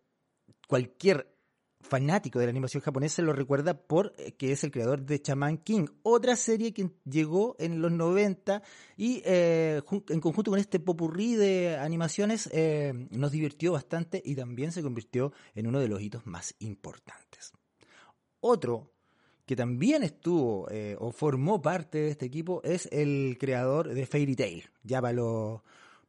cualquier 0.67 1.33
fanático 1.81 2.39
de 2.39 2.45
la 2.45 2.51
animación 2.51 2.81
japonesa 2.81 3.21
lo 3.21 3.33
recuerda 3.33 3.73
por 3.73 4.13
que 4.37 4.51
es 4.51 4.63
el 4.63 4.71
creador 4.71 5.03
de 5.03 5.21
Shaman 5.23 5.57
King, 5.57 5.87
otra 6.03 6.35
serie 6.35 6.73
que 6.73 6.89
llegó 7.05 7.55
en 7.59 7.81
los 7.81 7.91
90 7.91 8.61
y 8.97 9.21
eh, 9.25 9.81
en 10.09 10.19
conjunto 10.21 10.51
con 10.51 10.59
este 10.59 10.79
popurrí 10.79 11.35
de 11.35 11.77
animaciones 11.77 12.49
eh, 12.51 12.93
nos 13.11 13.31
divirtió 13.31 13.73
bastante 13.73 14.21
y 14.23 14.35
también 14.35 14.71
se 14.71 14.81
convirtió 14.81 15.33
en 15.55 15.67
uno 15.67 15.79
de 15.79 15.87
los 15.87 16.01
hitos 16.01 16.25
más 16.25 16.55
importantes. 16.59 17.51
Otro 18.39 18.91
que 19.45 19.55
también 19.55 20.03
estuvo 20.03 20.69
eh, 20.71 20.95
o 20.99 21.11
formó 21.11 21.61
parte 21.61 21.97
de 21.97 22.09
este 22.11 22.25
equipo 22.25 22.61
es 22.63 22.87
el 22.91 23.37
creador 23.39 23.89
de 23.89 24.05
Fairy 24.05 24.35
Tail, 24.35 24.69
ya 24.83 25.01
para 25.01 25.13
los 25.13 25.61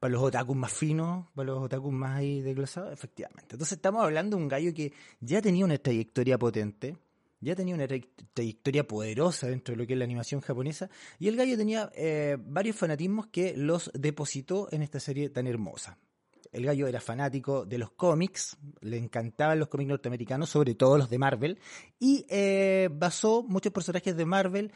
para 0.02 0.14
los 0.14 0.22
otakus 0.24 0.56
más 0.56 0.72
finos, 0.72 1.28
para 1.32 1.52
los 1.52 1.62
otakus 1.62 1.92
más 1.92 2.18
ahí 2.18 2.40
desglosados, 2.40 2.92
efectivamente. 2.92 3.54
Entonces 3.54 3.76
estamos 3.76 4.02
hablando 4.02 4.36
de 4.36 4.42
un 4.42 4.48
gallo 4.48 4.74
que 4.74 4.92
ya 5.20 5.40
tenía 5.40 5.64
una 5.64 5.78
trayectoria 5.78 6.36
potente, 6.40 6.96
ya 7.38 7.54
tenía 7.54 7.76
una 7.76 7.86
trayectoria 7.86 8.84
poderosa 8.84 9.46
dentro 9.46 9.74
de 9.74 9.78
lo 9.78 9.86
que 9.86 9.92
es 9.92 9.98
la 10.00 10.04
animación 10.04 10.40
japonesa, 10.40 10.90
y 11.20 11.28
el 11.28 11.36
gallo 11.36 11.56
tenía 11.56 11.88
eh, 11.94 12.36
varios 12.36 12.74
fanatismos 12.74 13.28
que 13.28 13.56
los 13.56 13.92
depositó 13.94 14.66
en 14.72 14.82
esta 14.82 14.98
serie 14.98 15.30
tan 15.30 15.46
hermosa. 15.46 15.96
El 16.50 16.66
gallo 16.66 16.88
era 16.88 17.00
fanático 17.00 17.64
de 17.64 17.78
los 17.78 17.92
cómics, 17.92 18.56
le 18.80 18.96
encantaban 18.96 19.60
los 19.60 19.68
cómics 19.68 19.88
norteamericanos, 19.88 20.50
sobre 20.50 20.74
todo 20.74 20.98
los 20.98 21.10
de 21.10 21.18
Marvel, 21.18 21.60
y 22.00 22.26
eh, 22.28 22.88
basó 22.90 23.44
muchos 23.44 23.72
personajes 23.72 24.16
de 24.16 24.26
Marvel 24.26 24.72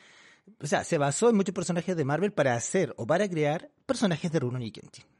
o 0.62 0.66
sea, 0.68 0.84
se 0.84 0.96
basó 0.96 1.28
en 1.28 1.34
muchos 1.34 1.52
personajes 1.52 1.96
de 1.96 2.04
Marvel 2.04 2.32
para 2.32 2.54
hacer 2.54 2.94
o 2.96 3.04
para 3.04 3.28
crear 3.28 3.68
personajes 3.84 4.30
de 4.30 4.38
Rurouni 4.38 4.70
Kenshin. 4.70 5.15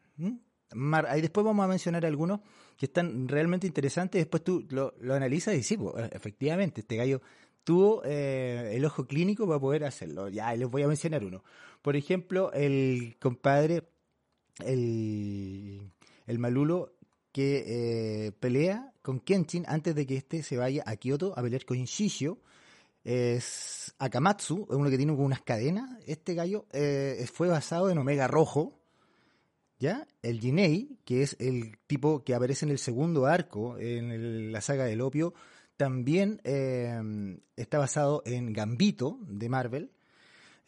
Ahí 1.09 1.21
después 1.21 1.45
vamos 1.45 1.65
a 1.65 1.69
mencionar 1.69 2.05
algunos 2.05 2.41
que 2.77 2.87
están 2.87 3.29
realmente 3.29 3.67
interesantes. 3.67 4.21
Después 4.21 4.43
tú 4.43 4.67
lo, 4.71 4.95
analizas 5.15 5.55
y 5.55 5.63
sí, 5.63 5.77
pues, 5.77 6.11
efectivamente, 6.13 6.81
este 6.81 6.97
gallo 6.97 7.21
tuvo 7.65 8.03
eh, 8.05 8.73
el 8.75 8.85
ojo 8.85 9.07
clínico 9.07 9.47
para 9.47 9.61
poder 9.61 9.85
hacerlo. 9.85 10.29
Ya 10.29 10.55
les 10.55 10.69
voy 10.69 10.83
a 10.83 10.89
mencionar 10.89 11.25
uno. 11.25 11.43
Por 11.83 11.97
ejemplo, 11.97 12.53
el 12.53 13.17
compadre, 13.21 13.85
el, 14.65 15.93
el 16.27 16.39
Malulo 16.39 16.97
que 17.33 17.65
eh, 18.27 18.33
pelea 18.33 18.95
con 19.03 19.21
Kenshin 19.21 19.65
antes 19.69 19.95
de 19.95 20.07
que 20.07 20.17
este 20.17 20.43
se 20.43 20.57
vaya 20.57 20.83
a 20.87 20.97
Kioto 20.97 21.35
a 21.37 21.43
pelear 21.43 21.65
con 21.65 21.77
Shishio. 21.77 22.39
Es 23.05 23.95
Akamatsu, 23.99 24.67
uno 24.71 24.91
que 24.91 24.97
tiene 24.97 25.13
unas 25.13 25.43
cadenas. 25.43 26.03
Este 26.07 26.35
gallo 26.35 26.65
eh, 26.73 27.25
fue 27.33 27.49
basado 27.49 27.91
en 27.91 27.99
Omega 27.99 28.27
Rojo. 28.27 28.76
¿Ya? 29.79 30.07
El 30.23 30.41
Jinei, 30.41 30.99
que 31.05 31.23
es 31.23 31.37
el 31.39 31.77
tipo 31.87 32.25
que 32.25 32.35
aparece 32.35 32.65
en 32.65 32.71
el 32.71 32.79
segundo 32.79 33.27
arco 33.27 33.77
en 33.79 34.51
la 34.51 34.61
saga 34.63 34.85
del 34.85 35.03
opio, 35.03 35.35
también 35.77 36.41
eh, 36.45 36.99
está 37.57 37.79
basado 37.79 38.23
en 38.25 38.53
Gambito 38.53 39.19
de 39.23 39.49
Marvel. 39.49 39.93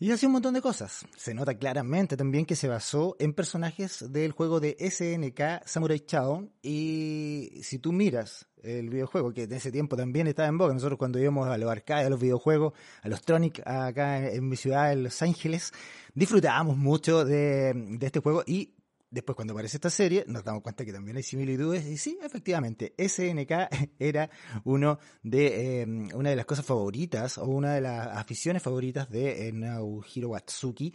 Y 0.00 0.12
hace 0.12 0.26
un 0.26 0.32
montón 0.32 0.54
de 0.54 0.62
cosas. 0.62 1.06
Se 1.16 1.34
nota 1.34 1.58
claramente 1.58 2.16
también 2.16 2.46
que 2.46 2.54
se 2.54 2.68
basó 2.68 3.16
en 3.18 3.34
personajes 3.34 4.12
del 4.12 4.30
juego 4.30 4.60
de 4.60 4.76
SNK 4.78 5.66
Samurai 5.66 6.04
Shodown. 6.06 6.52
Y 6.62 7.50
si 7.62 7.80
tú 7.80 7.90
miras 7.90 8.46
el 8.62 8.90
videojuego, 8.90 9.32
que 9.32 9.44
en 9.44 9.52
ese 9.52 9.72
tiempo 9.72 9.96
también 9.96 10.28
estaba 10.28 10.48
en 10.48 10.56
boga, 10.56 10.72
nosotros 10.72 10.98
cuando 10.98 11.18
íbamos 11.18 11.48
a 11.48 11.58
los 11.58 11.68
arcades, 11.68 12.06
a 12.06 12.10
los 12.10 12.20
videojuegos, 12.20 12.74
a 13.02 13.08
los 13.08 13.22
Tronic 13.22 13.60
acá 13.66 14.24
en 14.30 14.48
mi 14.48 14.54
ciudad, 14.54 14.92
en 14.92 15.02
Los 15.02 15.20
Ángeles, 15.20 15.72
disfrutábamos 16.14 16.76
mucho 16.76 17.24
de, 17.24 17.72
de 17.74 18.06
este 18.06 18.20
juego 18.20 18.44
y 18.46 18.74
Después, 19.10 19.36
cuando 19.36 19.52
aparece 19.54 19.78
esta 19.78 19.90
serie, 19.90 20.24
nos 20.26 20.44
damos 20.44 20.62
cuenta 20.62 20.84
que 20.84 20.92
también 20.92 21.16
hay 21.16 21.22
similitudes. 21.22 21.86
Y 21.86 21.96
sí, 21.96 22.18
efectivamente, 22.22 22.94
SNK 22.98 23.52
era 23.98 24.30
uno 24.64 24.98
de, 25.22 25.82
eh, 25.82 25.86
una 26.14 26.30
de 26.30 26.36
las 26.36 26.46
cosas 26.46 26.64
favoritas 26.64 27.38
o 27.38 27.46
una 27.46 27.74
de 27.74 27.80
las 27.80 28.08
aficiones 28.16 28.62
favoritas 28.62 29.08
de 29.10 29.48
eh, 29.48 29.52
Naohiro 29.52 30.28
Watsuki. 30.30 30.92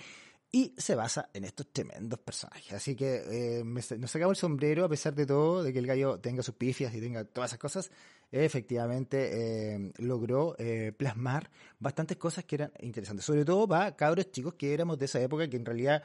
Y 0.55 0.75
se 0.77 0.93
basa 0.93 1.31
en 1.33 1.45
estos 1.45 1.73
tremendos 1.73 2.19
personajes. 2.19 2.73
Así 2.73 2.95
que 2.95 3.23
eh, 3.59 3.63
nos 3.63 4.11
sacamos 4.11 4.37
el 4.37 4.39
sombrero 4.39 4.85
a 4.85 4.89
pesar 4.89 5.15
de 5.15 5.25
todo, 5.25 5.63
de 5.63 5.73
que 5.73 5.79
el 5.79 5.87
gallo 5.87 6.19
tenga 6.19 6.43
sus 6.43 6.53
pifias 6.53 6.93
y 6.93 7.01
tenga 7.01 7.23
todas 7.23 7.49
esas 7.49 7.59
cosas. 7.59 7.91
Efectivamente, 8.31 9.29
eh, 9.73 9.91
logró 9.97 10.55
eh, 10.59 10.91
plasmar 10.95 11.49
bastantes 11.79 12.17
cosas 12.17 12.45
que 12.45 12.55
eran 12.55 12.71
interesantes. 12.81 13.25
Sobre 13.25 13.45
todo 13.45 13.67
para 13.67 13.95
cabros 13.95 14.29
chicos 14.29 14.53
que 14.53 14.75
éramos 14.75 14.99
de 14.99 15.05
esa 15.05 15.19
época 15.19 15.47
que 15.47 15.57
en 15.57 15.65
realidad 15.65 16.03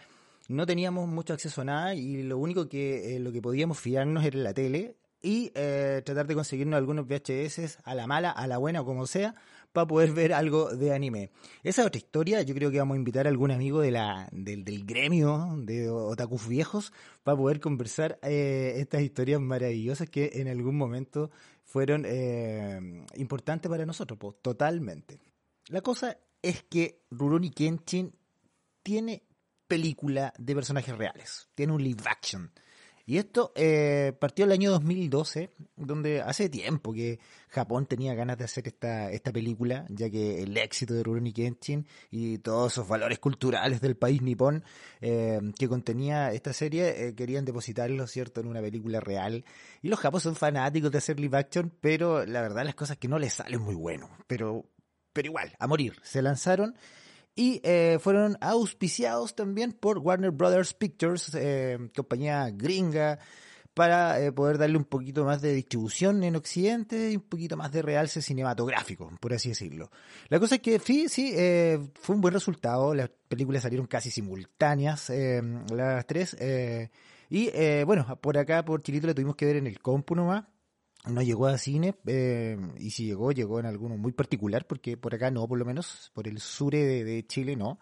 no 0.49 0.65
teníamos 0.65 1.07
mucho 1.09 1.35
acceso 1.35 1.61
a 1.61 1.65
nada 1.65 1.95
y 1.95 2.23
lo 2.23 2.39
único 2.39 2.69
que 2.69 3.17
eh, 3.17 3.21
lo 3.21 3.31
que 3.33 3.43
podíamos 3.43 3.79
fiarnos 3.79 4.25
era 4.25 4.39
la 4.39 4.55
tele 4.55 4.97
y 5.21 5.53
eh, 5.55 6.01
tratar 6.05 6.27
de 6.27 6.35
conseguirnos 6.35 6.79
algunos 6.79 7.07
VHS 7.07 7.79
a 7.85 7.95
la 7.95 8.07
mala, 8.07 8.31
a 8.31 8.47
la 8.47 8.57
buena 8.57 8.81
o 8.81 8.85
como 8.85 9.07
sea, 9.07 9.35
para 9.73 9.87
poder 9.87 10.13
ver 10.13 10.33
algo 10.33 10.75
de 10.75 10.95
anime. 10.95 11.31
Esa 11.63 11.85
otra 11.85 11.99
historia, 11.99 12.41
yo 12.43 12.55
creo 12.55 12.71
que 12.71 12.79
vamos 12.79 12.95
a 12.95 12.99
invitar 12.99 13.27
a 13.27 13.31
algún 13.31 13.51
amigo 13.51 13.81
de 13.81 13.91
la, 13.91 14.29
del, 14.33 14.65
del 14.65 14.87
gremio 14.87 15.55
de 15.59 15.91
otakus 15.91 16.49
viejos 16.49 16.93
para 17.25 17.37
poder 17.37 17.61
conversar 17.61 18.19
eh, 18.23 18.75
estas 18.77 19.03
historias 19.03 19.41
maravillosas 19.41 20.09
que 20.09 20.31
en 20.35 20.49
algún 20.49 20.77
momento 20.77 21.31
fueron 21.63 22.07
importantes 23.17 23.71
para 23.71 23.85
nosotros, 23.85 24.19
pues, 24.19 24.37
totalmente. 24.41 25.19
La 25.69 25.83
cosa 25.83 26.17
es 26.41 26.63
que 26.63 27.03
Rurouni 27.11 27.51
Kenshin 27.51 28.15
tiene 28.83 29.28
película 29.69 30.33
de 30.39 30.55
personajes 30.55 30.97
reales, 30.97 31.49
tiene 31.55 31.73
un 31.73 31.83
live 31.83 32.03
action. 32.07 32.51
Y 33.09 33.17
esto 33.17 33.53
eh, 33.55 34.13
partió 34.21 34.45
el 34.45 34.53
año 34.53 34.71
2012, 34.71 35.55
donde 35.77 36.21
hace 36.21 36.51
tiempo 36.51 36.93
que 36.93 37.19
Japón 37.49 37.87
tenía 37.87 38.13
ganas 38.13 38.37
de 38.37 38.45
hacer 38.45 38.69
esta, 38.69 39.11
esta 39.11 39.33
película, 39.33 39.87
ya 39.89 40.11
que 40.11 40.43
el 40.43 40.55
éxito 40.59 40.93
de 40.93 41.03
Rurouni 41.03 41.33
Kenshin 41.33 41.87
y 42.11 42.37
todos 42.37 42.73
esos 42.73 42.87
valores 42.87 43.19
culturales 43.19 43.81
del 43.81 43.97
país 43.97 44.21
nipón 44.21 44.63
eh, 45.01 45.41
que 45.59 45.69
contenía 45.69 46.33
esta 46.33 46.53
serie, 46.53 47.09
eh, 47.09 47.15
querían 47.15 47.47
depositarlo, 47.47 48.07
¿cierto?, 48.07 48.43
en 48.43 48.47
una 48.47 48.61
película 48.61 49.01
real. 49.01 49.43
Y 49.81 49.89
los 49.89 50.01
japos 50.01 50.25
son 50.25 50.37
fanáticos 50.37 50.91
de 50.91 50.99
hacer 50.99 51.19
live 51.19 51.39
action, 51.39 51.73
pero 51.81 52.27
la 52.27 52.43
verdad 52.43 52.67
las 52.67 52.75
cosas 52.75 52.99
que 52.99 53.09
no 53.09 53.19
les 53.19 53.33
salen 53.33 53.63
muy 53.63 53.75
bueno. 53.75 54.11
Pero, 54.27 54.67
pero 55.15 55.29
igual, 55.29 55.57
a 55.59 55.67
morir. 55.67 55.97
Se 56.03 56.21
lanzaron 56.21 56.77
y 57.39 57.61
eh, 57.63 57.99
fueron 58.01 58.37
auspiciados 58.41 59.37
también 59.37 59.71
por 59.71 59.99
Warner 59.99 60.33
Brothers 60.33 60.75
Pictures, 60.75 61.33
eh, 61.37 61.79
compañía 61.95 62.51
gringa, 62.51 63.21
para 63.75 64.21
eh, 64.21 64.33
poder 64.33 64.59
darle 64.59 64.77
un 64.77 64.85
poquito 64.85 65.25
más 65.25 65.41
de 65.41 65.55
distribución 65.55 66.25
en 66.25 66.35
Occidente 66.35 67.13
y 67.13 67.15
un 67.15 67.23
poquito 67.23 67.57
más 67.57 67.71
de 67.71 67.83
realce 67.83 68.23
cinematográfico, 68.23 69.13
por 69.21 69.33
así 69.35 69.51
decirlo. 69.51 69.89
La 70.31 70.41
cosa 70.41 70.57
es 70.57 70.63
que 70.63 70.81
sí, 70.81 71.09
sí, 71.09 71.33
eh, 71.37 71.79
fue 72.01 72.17
un 72.17 72.21
buen 72.21 72.35
resultado. 72.35 72.93
Las 72.93 73.09
películas 73.29 73.63
salieron 73.63 73.87
casi 73.87 74.11
simultáneas, 74.11 75.09
las 75.71 76.07
tres. 76.09 76.37
y 77.31 77.85
bueno, 77.85 78.19
por 78.21 78.37
acá, 78.37 78.65
por 78.65 78.83
Chilito, 78.83 79.07
la 79.07 79.15
tuvimos 79.15 79.37
que 79.37 79.47
ver 79.47 79.57
en 79.57 79.69
el 79.69 79.79
compu 79.79 80.17
nomás 80.17 80.43
no 81.09 81.23
llegó 81.23 81.47
a 81.47 81.59
cine 81.59 81.95
eh, 82.07 82.57
y 82.79 82.91
si 82.91 83.07
llegó, 83.07 83.33
llegó 83.33 83.61
en 83.61 83.67
alguno 83.67 83.97
muy 83.97 84.13
particular 84.13 84.67
porque 84.67 84.97
por 84.97 85.15
acá 85.15 85.31
no, 85.31 85.47
por 85.49 85.59
lo 85.59 85.65
menos 85.65 86.11
por 86.15 86.29
el 86.29 86.41
sur 86.41 86.73
de, 86.73 87.25
Chile 87.27 87.57
no. 87.57 87.79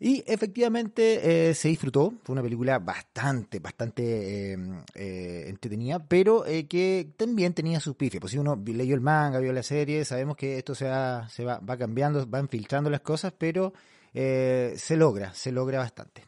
Y 0.00 0.24
efectivamente 0.26 1.50
eh, 1.50 1.54
se 1.54 1.68
disfrutó, 1.68 2.12
fue 2.24 2.34
una 2.34 2.42
película 2.42 2.78
bastante, 2.78 3.60
bastante 3.60 4.52
eh, 4.52 5.48
entretenida, 5.48 6.04
pero 6.04 6.44
que 6.68 7.14
también 7.16 7.54
tenía 7.54 7.80
sus 7.80 7.94
pifias. 7.94 8.20
Pues 8.20 8.32
si 8.32 8.38
uno 8.38 8.60
leyó 8.66 8.94
el 8.94 9.00
manga, 9.00 9.38
vio 9.38 9.52
la 9.52 9.62
serie, 9.62 10.04
sabemos 10.04 10.36
que 10.36 10.58
esto 10.58 10.74
se 10.74 10.86
va, 10.86 11.28
se 11.28 11.44
va, 11.44 11.58
va 11.58 11.78
cambiando, 11.78 12.26
van 12.26 12.48
filtrando 12.48 12.90
las 12.90 13.00
cosas, 13.00 13.32
pero 13.38 13.72
se 14.12 14.96
logra, 14.96 15.32
se 15.32 15.52
logra 15.52 15.78
bastante. 15.78 16.24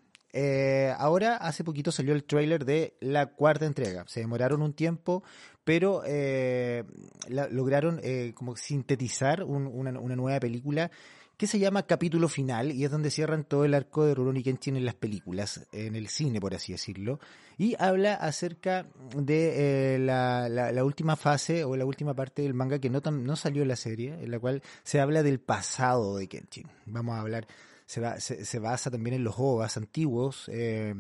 Ahora, 0.97 1.37
hace 1.37 1.65
poquito 1.65 1.91
salió 1.91 2.15
el 2.15 2.25
tráiler 2.25 2.65
de 2.65 2.97
la 3.01 3.27
cuarta 3.27 3.67
entrega. 3.67 4.05
Se 4.07 4.21
demoraron 4.21 4.63
un 4.63 4.75
tiempo, 4.75 5.23
pero 5.67 6.05
eh, 6.07 6.85
la- 7.29 7.49
lograron 7.49 7.99
eh, 8.05 8.31
como 8.37 8.55
sintetizar 8.57 9.43
un- 9.43 9.67
una, 9.67 9.99
una 9.99 10.15
nueva 10.15 10.39
película 10.39 10.93
que 11.37 11.49
se 11.49 11.59
llama 11.59 11.83
Capítulo 11.83 12.29
Final 12.29 12.71
y 12.71 12.85
es 12.85 12.91
donde 12.93 13.11
cierran 13.11 13.43
todo 13.43 13.65
el 13.65 13.75
arco 13.75 14.07
de 14.07 14.15
Rurouni 14.15 14.45
Kenshin 14.45 14.77
en 14.77 14.85
las 14.87 14.95
películas, 14.95 15.67
en 15.73 15.97
el 15.97 16.07
cine, 16.09 16.41
por 16.41 16.55
así 16.55 16.71
decirlo. 16.73 17.19
Y 17.59 17.75
habla 17.81 18.15
acerca 18.15 18.87
de 19.17 19.97
eh, 19.97 19.99
la, 19.99 20.85
última 20.85 21.17
fase 21.17 21.65
o 21.65 21.77
la 21.77 21.85
última 21.85 22.15
parte 22.15 22.43
del 22.43 22.55
manga 22.55 22.79
que 22.79 22.89
no, 22.89 23.01
no 23.11 23.35
salió 23.37 23.63
en 23.63 23.69
la 23.69 23.77
serie, 23.77 24.15
en 24.23 24.31
la 24.31 24.39
cual 24.39 24.63
se 24.85 25.01
habla 25.01 25.25
del 25.25 25.41
pasado 25.41 26.17
de 26.17 26.29
Kenshin. 26.29 26.69
Vamos 26.87 27.17
a 27.17 27.21
hablar 27.23 27.49
se, 27.87 28.00
va- 28.00 28.21
se, 28.21 28.45
se 28.45 28.59
basa 28.59 28.90
también 28.90 29.14
en 29.16 29.25
los 29.25 29.35
OVAs 29.38 29.76
antiguos 29.76 30.50
eh, 30.52 30.95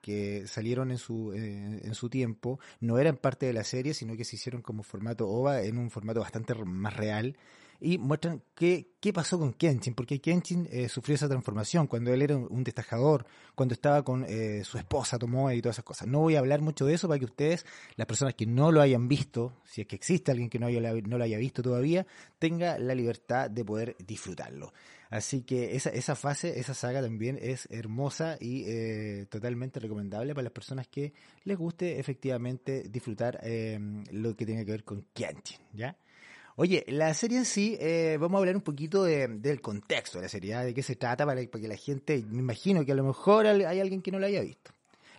que 0.00 0.46
salieron 0.46 0.90
en 0.90 0.98
su, 0.98 1.32
eh, 1.32 1.80
en 1.84 1.94
su 1.94 2.08
tiempo. 2.10 2.58
No 2.80 2.98
eran 2.98 3.16
parte 3.16 3.46
de 3.46 3.52
la 3.52 3.64
serie, 3.64 3.94
sino 3.94 4.16
que 4.16 4.24
se 4.24 4.36
hicieron 4.36 4.62
como 4.62 4.82
formato 4.82 5.28
OVA 5.28 5.62
en 5.62 5.78
un 5.78 5.90
formato 5.90 6.20
bastante 6.20 6.54
más 6.54 6.96
real. 6.96 7.36
Y 7.80 7.98
muestran 7.98 8.42
qué, 8.54 8.90
qué 9.00 9.12
pasó 9.12 9.38
con 9.38 9.52
Kenshin, 9.52 9.94
porque 9.94 10.20
Kenshin 10.20 10.68
eh, 10.70 10.88
sufrió 10.88 11.14
esa 11.14 11.28
transformación 11.28 11.86
cuando 11.86 12.12
él 12.12 12.22
era 12.22 12.36
un, 12.36 12.64
destajador, 12.64 13.24
cuando 13.54 13.74
estaba 13.74 14.02
con 14.02 14.24
eh, 14.28 14.62
su 14.64 14.78
esposa 14.78 15.18
Tomoe 15.18 15.54
y 15.54 15.62
todas 15.62 15.76
esas 15.76 15.84
cosas. 15.84 16.08
No 16.08 16.20
voy 16.20 16.34
a 16.34 16.40
hablar 16.40 16.60
mucho 16.60 16.86
de 16.86 16.94
eso 16.94 17.06
para 17.06 17.20
que 17.20 17.26
ustedes, 17.26 17.64
las 17.94 18.06
personas 18.06 18.34
que 18.34 18.46
no 18.46 18.72
lo 18.72 18.80
hayan 18.80 19.06
visto, 19.06 19.52
si 19.64 19.82
es 19.82 19.86
que 19.86 19.94
existe 19.94 20.32
alguien 20.32 20.50
que 20.50 20.58
no, 20.58 20.66
haya, 20.66 20.80
no 20.80 21.18
lo 21.18 21.24
haya 21.24 21.38
visto 21.38 21.62
todavía, 21.62 22.06
tenga 22.38 22.78
la 22.78 22.94
libertad 22.94 23.48
de 23.48 23.64
poder 23.64 23.96
disfrutarlo. 24.04 24.72
Así 25.10 25.42
que 25.42 25.74
esa, 25.74 25.90
esa 25.90 26.14
fase, 26.16 26.58
esa 26.58 26.74
saga 26.74 27.00
también 27.00 27.38
es 27.40 27.66
hermosa 27.70 28.36
y 28.40 28.64
eh, 28.66 29.26
totalmente 29.30 29.80
recomendable 29.80 30.34
para 30.34 30.44
las 30.44 30.52
personas 30.52 30.86
que 30.86 31.14
les 31.44 31.56
guste 31.56 31.98
efectivamente 31.98 32.88
disfrutar 32.90 33.40
eh, 33.42 33.78
lo 34.12 34.36
que 34.36 34.44
tenga 34.44 34.64
que 34.64 34.72
ver 34.72 34.84
con 34.84 35.06
Kenshin, 35.14 35.60
¿ya? 35.72 35.96
Oye, 36.60 36.84
la 36.88 37.14
serie 37.14 37.38
en 37.38 37.44
sí, 37.44 37.76
eh, 37.78 38.16
vamos 38.20 38.36
a 38.36 38.40
hablar 38.40 38.56
un 38.56 38.62
poquito 38.62 39.04
de- 39.04 39.28
del 39.28 39.60
contexto 39.60 40.18
de 40.18 40.22
la 40.24 40.28
serie, 40.28 40.50
¿ya? 40.50 40.64
de 40.64 40.74
qué 40.74 40.82
se 40.82 40.96
trata 40.96 41.24
para, 41.24 41.46
que 41.46 41.68
la 41.68 41.76
gente, 41.76 42.24
me 42.28 42.40
imagino 42.40 42.84
que 42.84 42.90
a 42.90 42.96
lo 42.96 43.04
mejor 43.04 43.46
hay 43.46 43.78
alguien 43.78 44.02
que 44.02 44.10
no 44.10 44.18
la 44.18 44.26
haya 44.26 44.40
visto. 44.40 44.72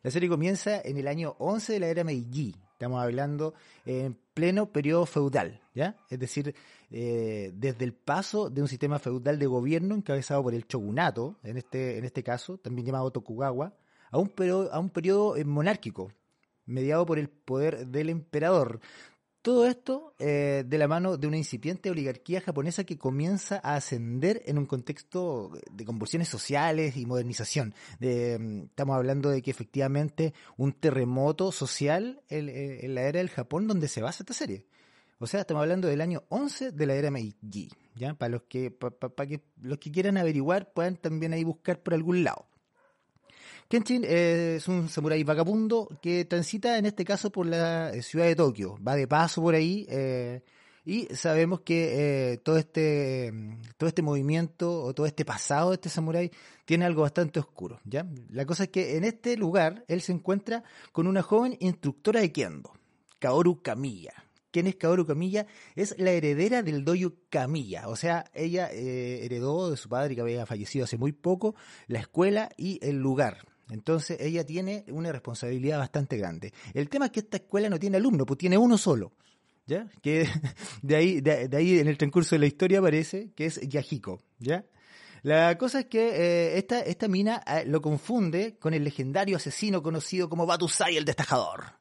La 0.04 0.12
serie 0.12 0.28
comienza 0.28 0.82
en 0.82 0.98
el 0.98 1.08
año 1.08 1.38
11 1.40 1.72
de 1.72 1.80
la 1.80 1.88
era 1.88 2.04
Meiji. 2.04 2.54
Estamos 2.74 3.02
hablando 3.02 3.54
en 3.86 4.18
pleno 4.34 4.66
periodo 4.74 5.06
feudal, 5.06 5.62
¿ya? 5.74 5.96
Es 6.10 6.20
decir, 6.20 6.54
eh, 6.92 7.54
desde 7.56 7.86
el 7.86 7.94
paso 7.94 8.50
de 8.50 8.62
un 8.62 8.68
sistema 8.68 9.00
feudal 9.00 9.40
de 9.40 9.46
gobierno 9.46 9.96
encabezado 9.96 10.44
por 10.44 10.54
el 10.54 10.66
shogunato, 10.68 11.38
en 11.44 11.56
este, 11.56 12.00
en 12.00 12.04
este 12.04 12.22
caso, 12.22 12.58
también 12.58 12.86
llamado 12.88 13.12
Tokugawa, 13.12 13.74
a 14.12 14.18
un 14.18 14.28
periodo, 14.28 14.74
a 14.74 14.80
un 14.80 14.90
periodo 14.90 15.38
eh, 15.38 15.46
monárquico, 15.46 16.12
mediado 16.66 17.06
por 17.06 17.18
el 17.18 17.30
poder 17.30 17.88
del 17.88 18.10
emperador. 18.10 18.82
Todo 19.42 19.68
esto 19.68 20.14
eh, 20.20 20.66
de 20.68 20.78
la 20.78 20.90
mano 20.90 21.16
de 21.16 21.26
una 21.26 21.38
incipiente 21.38 21.90
oligarquía 21.90 22.42
japonesa 22.42 22.84
que 22.84 22.98
comienza 22.98 23.62
a 23.64 23.76
ascender 23.76 24.42
en 24.46 24.58
un 24.58 24.66
contexto 24.66 25.52
de 25.72 25.86
convulsiones 25.86 26.28
sociales 26.28 26.98
y 26.98 27.06
modernización. 27.06 27.74
De, 28.00 28.38
mm, 28.38 28.64
estamos 28.66 28.98
hablando 28.98 29.30
de 29.30 29.42
que 29.42 29.50
efectivamente 29.50 30.34
un 30.58 30.74
terremoto 30.74 31.54
social 31.54 32.22
en, 32.28 32.94
la 32.94 33.04
era 33.04 33.20
del 33.20 33.30
Japón 33.30 33.66
donde 33.68 33.88
se 33.88 34.02
basa 34.02 34.24
esta 34.24 34.34
serie. 34.34 34.66
O 35.20 35.28
sea, 35.28 35.42
estamos 35.42 35.62
hablando 35.62 35.88
del 35.88 36.02
año 36.02 36.24
11 36.28 36.72
de 36.72 36.86
la 36.86 36.96
era 36.96 37.10
Meiji, 37.10 37.70
¿ya? 37.96 38.16
Para 38.16 38.32
los 38.32 38.44
que, 38.44 38.72
para 38.72 39.28
que 39.28 39.42
los 39.62 39.78
que 39.78 39.92
quieran 39.92 40.18
averiguar 40.18 40.74
puedan 40.74 40.98
también 40.98 41.32
ahí 41.32 41.46
buscar 41.46 41.82
por 41.82 41.94
algún 41.94 42.26
lado. 42.26 42.46
Kenshin 43.70 44.04
es 44.04 44.68
un 44.68 44.90
samurái 44.90 45.24
vagabundo 45.24 45.88
que 46.02 46.26
transita 46.26 46.80
en 46.80 46.88
este 46.88 47.06
caso 47.06 47.32
por 47.32 47.46
la 47.46 47.94
ciudad 48.02 48.26
de 48.26 48.36
Tokio, 48.36 48.80
va 48.82 48.96
de 48.96 49.08
paso 49.08 49.44
por 49.44 49.54
ahí 49.54 49.86
eh, 49.90 50.42
y 50.86 51.06
sabemos 51.14 51.62
que 51.62 52.32
eh, 52.32 52.38
todo 52.38 52.58
este 52.58 53.32
todo 53.78 53.88
este 53.88 54.02
movimiento 54.02 54.82
o 54.82 54.96
todo 54.96 55.06
este 55.06 55.24
pasado 55.24 55.70
de 55.70 55.76
este 55.76 55.90
samurái 55.90 56.32
tiene 56.66 56.86
algo 56.86 57.04
bastante 57.04 57.40
oscuro, 57.40 57.80
¿ya? 57.84 58.08
La 58.32 58.48
cosa 58.48 58.64
es 58.64 58.70
que 58.70 58.98
en 58.98 59.04
este 59.04 59.38
lugar 59.38 59.86
él 59.88 60.02
se 60.02 60.14
encuentra 60.14 60.64
con 60.92 61.06
una 61.06 61.22
joven 61.22 61.56
instructora 61.60 62.22
de 62.22 62.32
kendo, 62.32 62.74
Kaoru 63.20 63.62
Kamiya. 63.62 64.14
¿Quién 64.50 64.66
es 64.66 64.78
Kaoru 64.78 65.06
Kamiya? 65.06 65.46
Es 65.76 65.94
la 66.00 66.10
heredera 66.10 66.64
del 66.64 66.84
dojo 66.84 67.14
Kamiya. 67.30 67.88
O 67.88 67.96
sea, 67.96 68.26
ella 68.34 68.72
eh, 68.72 69.20
heredó 69.26 69.70
de 69.70 69.78
su 69.78 69.90
padre 69.90 70.16
que 70.16 70.22
había 70.22 70.48
fallecido 70.48 70.86
hace 70.86 70.98
muy 70.98 71.12
poco 71.12 71.54
la 71.86 72.00
escuela 72.00 72.50
y 72.58 72.80
el 72.82 72.96
lugar. 72.96 73.46
Entonces 73.70 74.18
ella 74.20 74.46
tiene 74.46 74.86
una 74.90 75.12
responsabilidad 75.12 75.78
bastante 75.78 76.18
grande. 76.18 76.54
El 76.74 76.90
tema 76.90 77.06
es 77.06 77.12
que 77.12 77.20
esta 77.22 77.38
escuela 77.38 77.70
no 77.70 77.80
tiene 77.80 77.98
alumno, 77.98 78.26
pues 78.26 78.38
tiene 78.38 78.58
uno 78.58 78.78
solo. 78.78 79.14
¿Ya? 79.66 79.88
Que 80.02 80.28
de 80.82 80.96
ahí, 80.96 81.22
de, 81.22 81.50
ahí 81.56 81.80
en 81.80 81.88
el 81.88 81.98
transcurso 81.98 82.36
de 82.36 82.40
la 82.40 82.48
historia 82.48 82.80
aparece 82.80 83.32
que 83.36 83.46
es 83.46 83.60
Yahiko, 83.62 84.20
¿ya? 84.40 84.66
La 85.22 85.58
cosa 85.58 85.82
es 85.82 85.86
que 85.88 86.10
eh, 86.10 86.58
esta, 86.58 86.80
esta 86.80 87.08
mina 87.08 87.44
eh, 87.46 87.66
lo 87.66 87.82
confunde 87.82 88.58
con 88.58 88.74
el 88.74 88.84
legendario 88.84 89.38
asesino 89.38 89.84
conocido 89.84 90.30
como 90.30 90.46
Batusai 90.46 90.96
el 90.96 91.06
Destajador, 91.06 91.74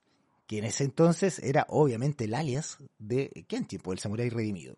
que 0.47 0.59
en 0.59 0.65
ese 0.65 0.85
entonces 0.85 1.39
era 1.39 1.65
obviamente 1.69 2.25
el 2.25 2.35
alias 2.35 2.79
de 2.99 3.47
Kenshin, 3.47 3.81
pues 3.81 3.99
el 3.99 4.03
samurái 4.03 4.29
redimido. 4.29 4.77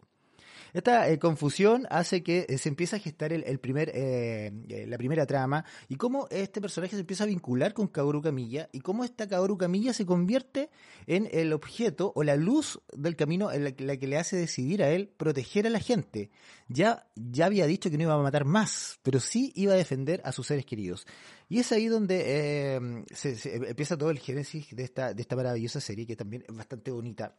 Esta 0.73 1.09
eh, 1.09 1.19
confusión 1.19 1.87
hace 1.91 2.23
que 2.23 2.47
eh, 2.49 2.59
se 2.59 2.69
empiece 2.69 2.97
a 2.97 2.99
gestar 2.99 3.33
el, 3.33 3.59
primer, 3.59 3.91
eh, 3.95 4.87
la 4.87 4.99
primera 4.99 5.27
trama 5.27 5.65
y 5.89 5.97
cómo 5.97 6.29
este 6.31 6.61
personaje 6.61 6.95
se 6.95 7.00
empieza 7.00 7.25
a 7.25 7.27
vincular 7.27 7.75
con 7.75 7.89
Kaoru 7.89 8.23
Kamiya 8.23 8.69
y 8.73 8.81
cómo 8.81 9.05
esta 9.05 9.27
Kaoru 9.27 9.59
Kamiya 9.59 9.93
se 9.93 10.07
convierte 10.07 10.71
en 11.07 11.29
el 11.33 11.53
objeto 11.53 12.12
o 12.15 12.23
la 12.23 12.37
luz 12.37 12.81
del 12.93 13.17
camino 13.17 13.50
en 13.53 13.65
la, 13.65 13.97
que 13.97 14.07
le 14.07 14.19
hace 14.19 14.37
decidir 14.37 14.83
a 14.83 14.91
él 14.91 15.09
proteger 15.17 15.67
a 15.67 15.71
la 15.71 15.81
gente. 15.81 16.31
Ya, 16.69 17.07
ya 17.17 17.47
había 17.47 17.67
dicho 17.67 17.91
que 17.91 17.97
no 17.97 18.05
iba 18.05 18.15
a 18.15 18.19
matar 18.23 18.45
más, 18.45 19.00
pero 19.03 19.19
sí 19.19 19.53
iba 19.57 19.73
a 19.73 19.77
defender 19.77 20.21
a 20.25 20.33
sus 20.33 20.47
seres 20.47 20.65
queridos. 20.65 21.07
Y 21.49 21.59
es 21.59 21.73
ahí 21.73 21.89
donde 21.89 23.05
se, 23.12 23.57
empieza 23.57 23.99
todo 23.99 24.11
el 24.11 24.21
génesis 24.21 24.69
de 24.71 24.85
esta, 24.85 25.12
de 25.15 25.23
esta 25.23 25.35
maravillosa 25.35 25.81
serie 25.81 26.07
que 26.07 26.15
también 26.15 26.45
es 26.49 26.55
bastante 26.55 26.93
bonita. 26.93 27.35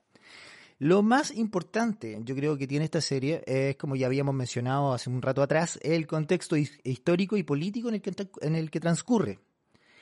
Lo 0.84 1.04
más 1.04 1.30
importante, 1.30 2.20
yo 2.24 2.36
creo 2.36 2.58
que 2.58 2.66
tiene 2.66 2.86
esta 2.86 3.02
serie, 3.02 3.44
es 3.46 3.76
como 3.76 3.96
ya 3.96 4.08
habíamos 4.08 4.34
mencionado 4.34 4.94
hace 4.94 5.12
un 5.12 5.22
rato 5.22 5.44
atrás, 5.44 5.78
el 5.84 6.08
contexto 6.08 6.56
histórico 6.58 7.38
y 7.38 7.44
político 7.44 7.90
en 7.90 7.94
el 7.94 8.02
que, 8.02 8.12
en 8.42 8.56
el 8.56 8.72
que 8.72 8.80
transcurre. 8.80 9.38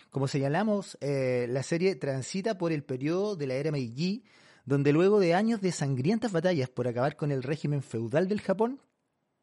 Como 0.09 0.29
señalamos, 0.29 0.97
eh, 1.01 1.47
la 1.49 1.63
serie 1.63 1.97
transita 1.97 2.57
por 2.57 2.71
el 2.71 2.85
periodo 2.85 3.35
de 3.35 3.47
la 3.47 3.55
era 3.55 3.71
Meiji, 3.73 4.23
donde 4.63 4.93
luego 4.93 5.19
de 5.19 5.33
años 5.33 5.59
de 5.59 5.73
sangrientas 5.73 6.31
batallas 6.31 6.69
por 6.69 6.87
acabar 6.87 7.17
con 7.17 7.33
el 7.33 7.43
régimen 7.43 7.81
feudal 7.81 8.29
del 8.29 8.39
Japón, 8.39 8.79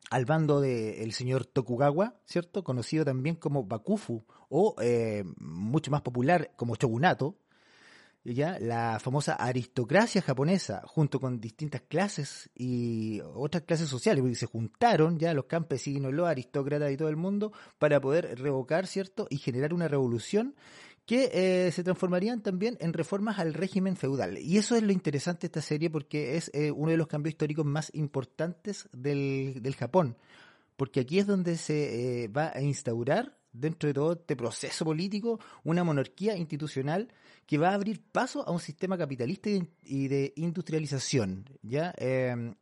al 0.09 0.25
bando 0.25 0.62
del 0.62 1.12
señor 1.12 1.45
Tokugawa, 1.45 2.19
¿cierto? 2.25 2.64
Conocido 2.64 3.05
también 3.05 3.37
como 3.37 3.64
Bakufu, 3.64 4.25
o 4.49 4.75
eh, 4.81 5.23
mucho 5.37 5.90
más 5.90 6.00
popular 6.00 6.52
como 6.57 6.76
Shogunato, 6.76 7.37
ya 8.35 8.59
la 8.59 8.99
famosa 8.99 9.35
aristocracia 9.35 10.23
japonesa, 10.23 10.83
junto 10.87 11.21
con 11.21 11.40
distintas 11.40 11.83
clases 11.83 12.50
y 12.54 13.21
otras 13.35 13.62
clases 13.64 13.88
sociales, 13.88 14.23
porque 14.23 14.37
se 14.37 14.47
juntaron 14.47 15.18
ya 15.18 15.35
los 15.35 15.47
campesinos, 15.47 16.12
los 16.12 16.26
aristócratas 16.26 16.92
y 16.92 16.97
todo 16.97 17.09
el 17.09 17.16
mundo 17.16 17.52
para 17.78 18.00
poder 18.00 18.38
revocar, 18.38 18.87
¿cierto? 18.87 19.26
Y 19.30 19.38
generar 19.38 19.73
una 19.73 19.88
revolución 19.88 20.54
que 21.06 21.30
eh, 21.33 21.71
se 21.73 21.85
transformarían 21.85 22.42
también 22.42 22.76
en 22.80 22.92
reformas 22.92 23.38
al 23.38 23.54
régimen 23.54 23.97
feudal. 23.97 24.38
Y 24.38 24.59
eso 24.59 24.74
es 24.74 24.83
lo 24.83 24.92
interesante 24.92 25.42
de 25.42 25.46
esta 25.46 25.62
serie 25.62 25.88
porque 25.88 26.37
es 26.37 26.51
eh, 26.53 26.72
uno 26.72 26.90
de 26.90 26.96
los 26.96 27.07
cambios 27.07 27.33
históricos 27.33 27.64
más 27.64 27.90
importantes 27.94 28.88
del, 28.92 29.62
del 29.62 29.77
Japón, 29.77 30.16
porque 30.77 31.01
aquí 31.01 31.20
es 31.20 31.27
donde 31.27 31.57
se 31.57 32.24
eh, 32.24 32.29
va 32.29 32.51
a 32.53 32.61
instaurar 32.61 33.37
dentro 33.53 33.87
de 33.87 33.94
todo 33.94 34.12
este 34.12 34.37
proceso 34.37 34.85
político 34.85 35.40
una 35.64 35.85
monarquía 35.85 36.37
institucional 36.37 37.09
que 37.46 37.59
va 37.59 37.70
a 37.70 37.74
abrir 37.74 38.02
paso 38.02 38.46
a 38.46 38.50
un 38.50 38.61
sistema 38.61 38.98
capitalista 38.98 39.48
y 39.82 40.09
de 40.09 40.32
industrialización. 40.37 41.48
¿ya? 41.62 41.94
Em, 41.96 42.54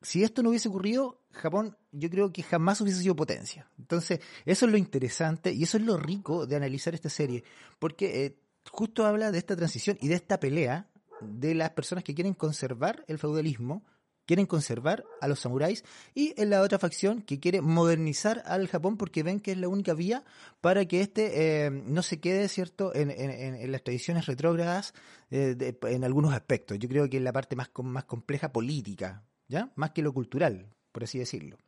si 0.00 0.22
esto 0.24 0.42
no 0.42 0.48
hubiese 0.50 0.68
ocurrido, 0.68 1.20
Japón 1.30 1.76
yo 1.92 2.10
creo 2.10 2.32
que 2.32 2.42
jamás 2.42 2.80
hubiese 2.80 3.02
sido 3.02 3.14
potencia. 3.14 3.68
Entonces, 3.78 4.20
eso 4.46 4.66
es 4.66 4.72
lo 4.72 4.78
interesante 4.78 5.52
y 5.52 5.62
eso 5.62 5.76
es 5.76 5.84
lo 5.84 5.96
rico 5.96 6.46
de 6.46 6.56
analizar 6.56 6.94
esta 6.94 7.10
serie, 7.10 7.44
porque 7.78 8.24
eh, 8.24 8.38
justo 8.70 9.06
habla 9.06 9.30
de 9.30 9.38
esta 9.38 9.56
transición 9.56 9.98
y 10.00 10.08
de 10.08 10.14
esta 10.14 10.40
pelea 10.40 10.88
de 11.20 11.54
las 11.54 11.70
personas 11.70 12.04
que 12.04 12.14
quieren 12.14 12.34
conservar 12.34 13.04
el 13.08 13.18
feudalismo 13.18 13.84
quieren 14.26 14.46
conservar 14.46 15.04
a 15.20 15.28
los 15.28 15.40
samuráis 15.40 15.84
y 16.14 16.34
en 16.40 16.50
la 16.50 16.62
otra 16.62 16.78
facción 16.78 17.22
que 17.22 17.40
quiere 17.40 17.60
modernizar 17.60 18.42
al 18.46 18.68
Japón 18.68 18.96
porque 18.96 19.22
ven 19.22 19.40
que 19.40 19.52
es 19.52 19.58
la 19.58 19.68
única 19.68 19.94
vía 19.94 20.24
para 20.60 20.84
que 20.86 21.00
este 21.00 21.66
eh, 21.66 21.70
no 21.70 22.02
se 22.02 22.20
quede 22.20 22.48
cierto 22.48 22.94
en, 22.94 23.70
las 23.70 23.82
tradiciones 23.82 24.26
retrógradas 24.26 24.94
eh, 25.30 25.76
en 25.82 26.04
algunos 26.04 26.32
aspectos. 26.32 26.78
Yo 26.78 26.88
creo 26.88 27.08
que 27.08 27.18
es 27.18 27.22
la 27.22 27.32
parte 27.32 27.56
más, 27.56 27.70
más 27.82 28.04
compleja 28.04 28.52
política, 28.52 29.24
¿ya? 29.48 29.70
Más 29.76 29.90
que 29.90 30.02
lo 30.02 30.12
cultural, 30.12 30.68
por 30.92 31.04
así 31.04 31.18
decirlo. 31.18 31.58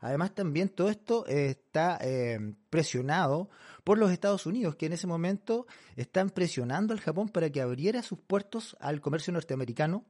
Además 0.00 0.34
también 0.34 0.70
todo 0.70 0.88
esto 0.88 1.26
está 1.26 1.98
eh, 2.00 2.54
presionado 2.70 3.50
por 3.84 3.98
los 3.98 4.10
Estados 4.10 4.46
Unidos, 4.46 4.76
que 4.76 4.86
en 4.86 4.94
ese 4.94 5.06
momento 5.06 5.66
están 5.94 6.30
presionando 6.30 6.94
al 6.94 7.00
Japón 7.00 7.28
para 7.28 7.50
que 7.50 7.60
abriera 7.60 8.02
sus 8.02 8.18
puertos 8.18 8.76
al 8.80 9.02
comercio 9.02 9.32
norteamericano, 9.32 10.06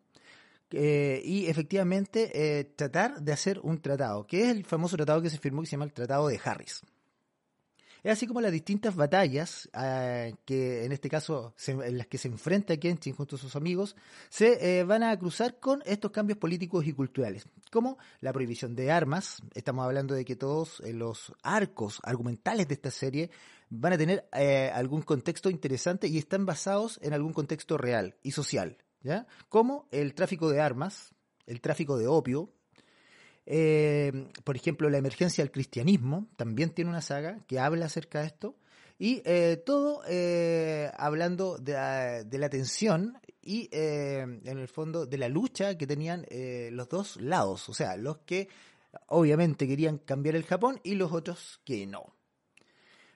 eh, 0.72 1.20
y 1.24 1.46
efectivamente 1.46 2.30
eh, 2.32 2.64
tratar 2.64 3.20
de 3.20 3.32
hacer 3.32 3.58
un 3.62 3.80
tratado, 3.80 4.26
que 4.26 4.42
es 4.42 4.48
el 4.48 4.64
famoso 4.64 4.96
tratado 4.96 5.20
que 5.20 5.30
se 5.30 5.38
firmó 5.38 5.62
que 5.62 5.66
se 5.66 5.72
llama 5.72 5.84
el 5.84 5.92
Tratado 5.92 6.28
de 6.28 6.40
Harris. 6.42 6.82
Es 8.02 8.12
así 8.12 8.26
como 8.26 8.40
las 8.40 8.52
distintas 8.52 8.96
batallas 8.96 9.68
eh, 9.78 10.34
que 10.46 10.84
en 10.84 10.92
este 10.92 11.10
caso 11.10 11.54
en 11.66 11.98
las 11.98 12.06
que 12.06 12.16
se 12.16 12.28
enfrenta 12.28 12.78
Kenshin 12.78 13.14
junto 13.14 13.36
a 13.36 13.38
sus 13.38 13.56
amigos 13.56 13.94
se 14.30 14.84
van 14.84 15.02
a 15.02 15.18
cruzar 15.18 15.58
con 15.58 15.82
estos 15.84 16.10
cambios 16.10 16.38
políticos 16.38 16.86
y 16.86 16.94
culturales, 16.94 17.46
como 17.70 17.98
la 18.20 18.32
prohibición 18.32 18.74
de 18.74 18.90
armas. 18.90 19.42
Estamos 19.54 19.84
hablando 19.84 20.14
de 20.14 20.24
que 20.24 20.34
todos 20.34 20.80
los 20.86 21.34
arcos 21.42 22.00
argumentales 22.02 22.68
de 22.68 22.74
esta 22.74 22.90
serie 22.90 23.30
van 23.68 23.92
a 23.92 23.98
tener 23.98 24.26
algún 24.72 25.02
contexto 25.02 25.50
interesante 25.50 26.08
y 26.08 26.16
están 26.16 26.46
basados 26.46 26.98
en 27.02 27.12
algún 27.12 27.34
contexto 27.34 27.76
real 27.76 28.16
y 28.22 28.30
social. 28.30 28.78
Como 29.48 29.88
el 29.90 30.14
tráfico 30.14 30.50
de 30.50 30.60
armas, 30.60 31.14
el 31.46 31.60
tráfico 31.60 31.98
de 31.98 32.06
opio, 32.06 32.52
eh, 33.46 34.28
por 34.44 34.56
ejemplo, 34.56 34.88
la 34.90 34.98
emergencia 34.98 35.42
del 35.42 35.50
cristianismo, 35.50 36.28
también 36.36 36.70
tiene 36.70 36.90
una 36.90 37.02
saga 37.02 37.40
que 37.46 37.58
habla 37.58 37.86
acerca 37.86 38.20
de 38.20 38.26
esto, 38.26 38.56
y 38.98 39.22
eh, 39.24 39.62
todo 39.64 40.02
eh, 40.06 40.90
hablando 40.96 41.56
de, 41.56 42.38
la 42.38 42.48
tensión 42.50 43.18
y 43.42 43.68
en 43.72 44.46
el 44.46 44.68
fondo 44.68 45.06
de 45.06 45.16
la 45.16 45.28
lucha 45.28 45.78
que 45.78 45.86
tenían 45.86 46.26
los 46.70 46.88
dos 46.88 47.16
lados, 47.16 47.68
o 47.70 47.74
sea, 47.74 47.96
los 47.96 48.18
que 48.18 48.48
obviamente 49.06 49.66
querían 49.66 49.98
cambiar 49.98 50.36
el 50.36 50.44
Japón 50.44 50.78
y 50.84 50.94
los 50.94 51.10
otros 51.12 51.60
que 51.64 51.86
no. 51.86 52.14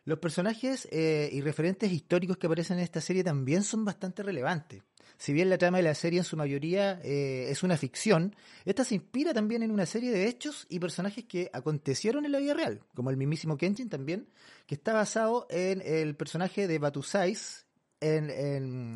Los 0.07 0.18
personajes 0.18 0.88
y 0.90 1.40
referentes 1.42 1.92
históricos 1.92 2.38
que 2.38 2.47
aparecen 2.47 2.79
en 2.79 2.85
esta 2.85 3.03
serie 3.03 3.23
también 3.23 3.62
son 3.62 3.85
bastante 3.85 4.23
relevantes 4.23 4.83
si 5.24 5.32
bien 5.32 5.48
la 5.48 5.56
trama 5.56 5.78
de 5.78 5.84
la 5.84 5.94
serie 5.94 6.18
en 6.18 6.24
su 6.24 6.37
mayoría 6.37 7.00
eh, 7.02 7.46
es 7.48 7.62
una 7.62 7.78
ficción, 7.78 8.37
esta 8.66 8.84
se 8.84 8.96
inspira 8.96 9.32
también 9.32 9.62
en 9.62 9.70
una 9.70 9.87
serie 9.87 10.10
de 10.10 10.28
hechos 10.28 10.66
y 10.68 10.78
personajes 10.78 11.24
que 11.24 11.48
acontecieron 11.50 12.26
en 12.26 12.32
la 12.32 12.40
vida 12.40 12.52
real, 12.52 12.82
como 12.94 13.08
el 13.08 13.16
mismísimo 13.16 13.56
Kenshin 13.56 13.88
también, 13.88 14.28
que 14.66 14.74
está 14.74 14.92
basado 14.92 15.46
en 15.48 15.80
el 15.80 16.14
personaje 16.14 16.68
de 16.68 16.78
Batusais 16.78 17.64
en, 18.02 18.28
en 18.28 18.94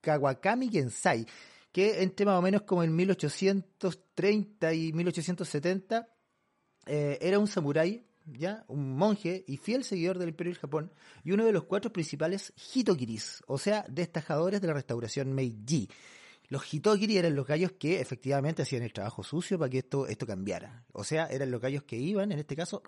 Kawakami 0.00 0.68
Gensai, 0.68 1.26
que 1.72 2.04
entre 2.04 2.24
más 2.24 2.38
o 2.38 2.42
menos 2.42 2.62
como 2.62 2.84
en 2.84 2.94
1830 2.94 4.74
y 4.74 4.92
1870 4.92 6.08
eh, 6.86 7.18
era 7.20 7.40
un 7.40 7.48
samurái 7.48 8.06
¿ya? 8.26 8.64
un 8.68 8.96
monje 8.96 9.44
y 9.46 9.56
fiel 9.56 9.84
seguidor 9.84 10.18
del 10.18 10.30
Imperio 10.30 10.52
del 10.52 10.60
Japón 10.60 10.92
y 11.22 11.32
uno 11.32 11.44
de 11.44 11.52
los 11.52 11.64
cuatro 11.64 11.92
principales 11.92 12.52
hitokiris, 12.74 13.42
o 13.46 13.58
sea, 13.58 13.84
destajadores 13.88 14.60
de 14.60 14.66
la 14.68 14.74
restauración 14.74 15.32
Meiji. 15.32 15.88
Los 16.48 16.64
hitokiri 16.64 17.16
eran 17.16 17.34
los 17.34 17.46
gallos 17.46 17.72
que 17.72 18.00
efectivamente 18.00 18.62
hacían 18.62 18.82
el 18.82 18.92
trabajo 18.92 19.22
sucio 19.22 19.58
para 19.58 19.70
que 19.70 19.78
esto, 19.78 20.06
esto 20.06 20.26
cambiara. 20.26 20.84
O 20.92 21.02
sea, 21.02 21.26
eran 21.26 21.50
los 21.50 21.60
gallos 21.60 21.84
que 21.84 21.96
iban, 21.96 22.32
en 22.32 22.38
este 22.38 22.54
caso, 22.54 22.82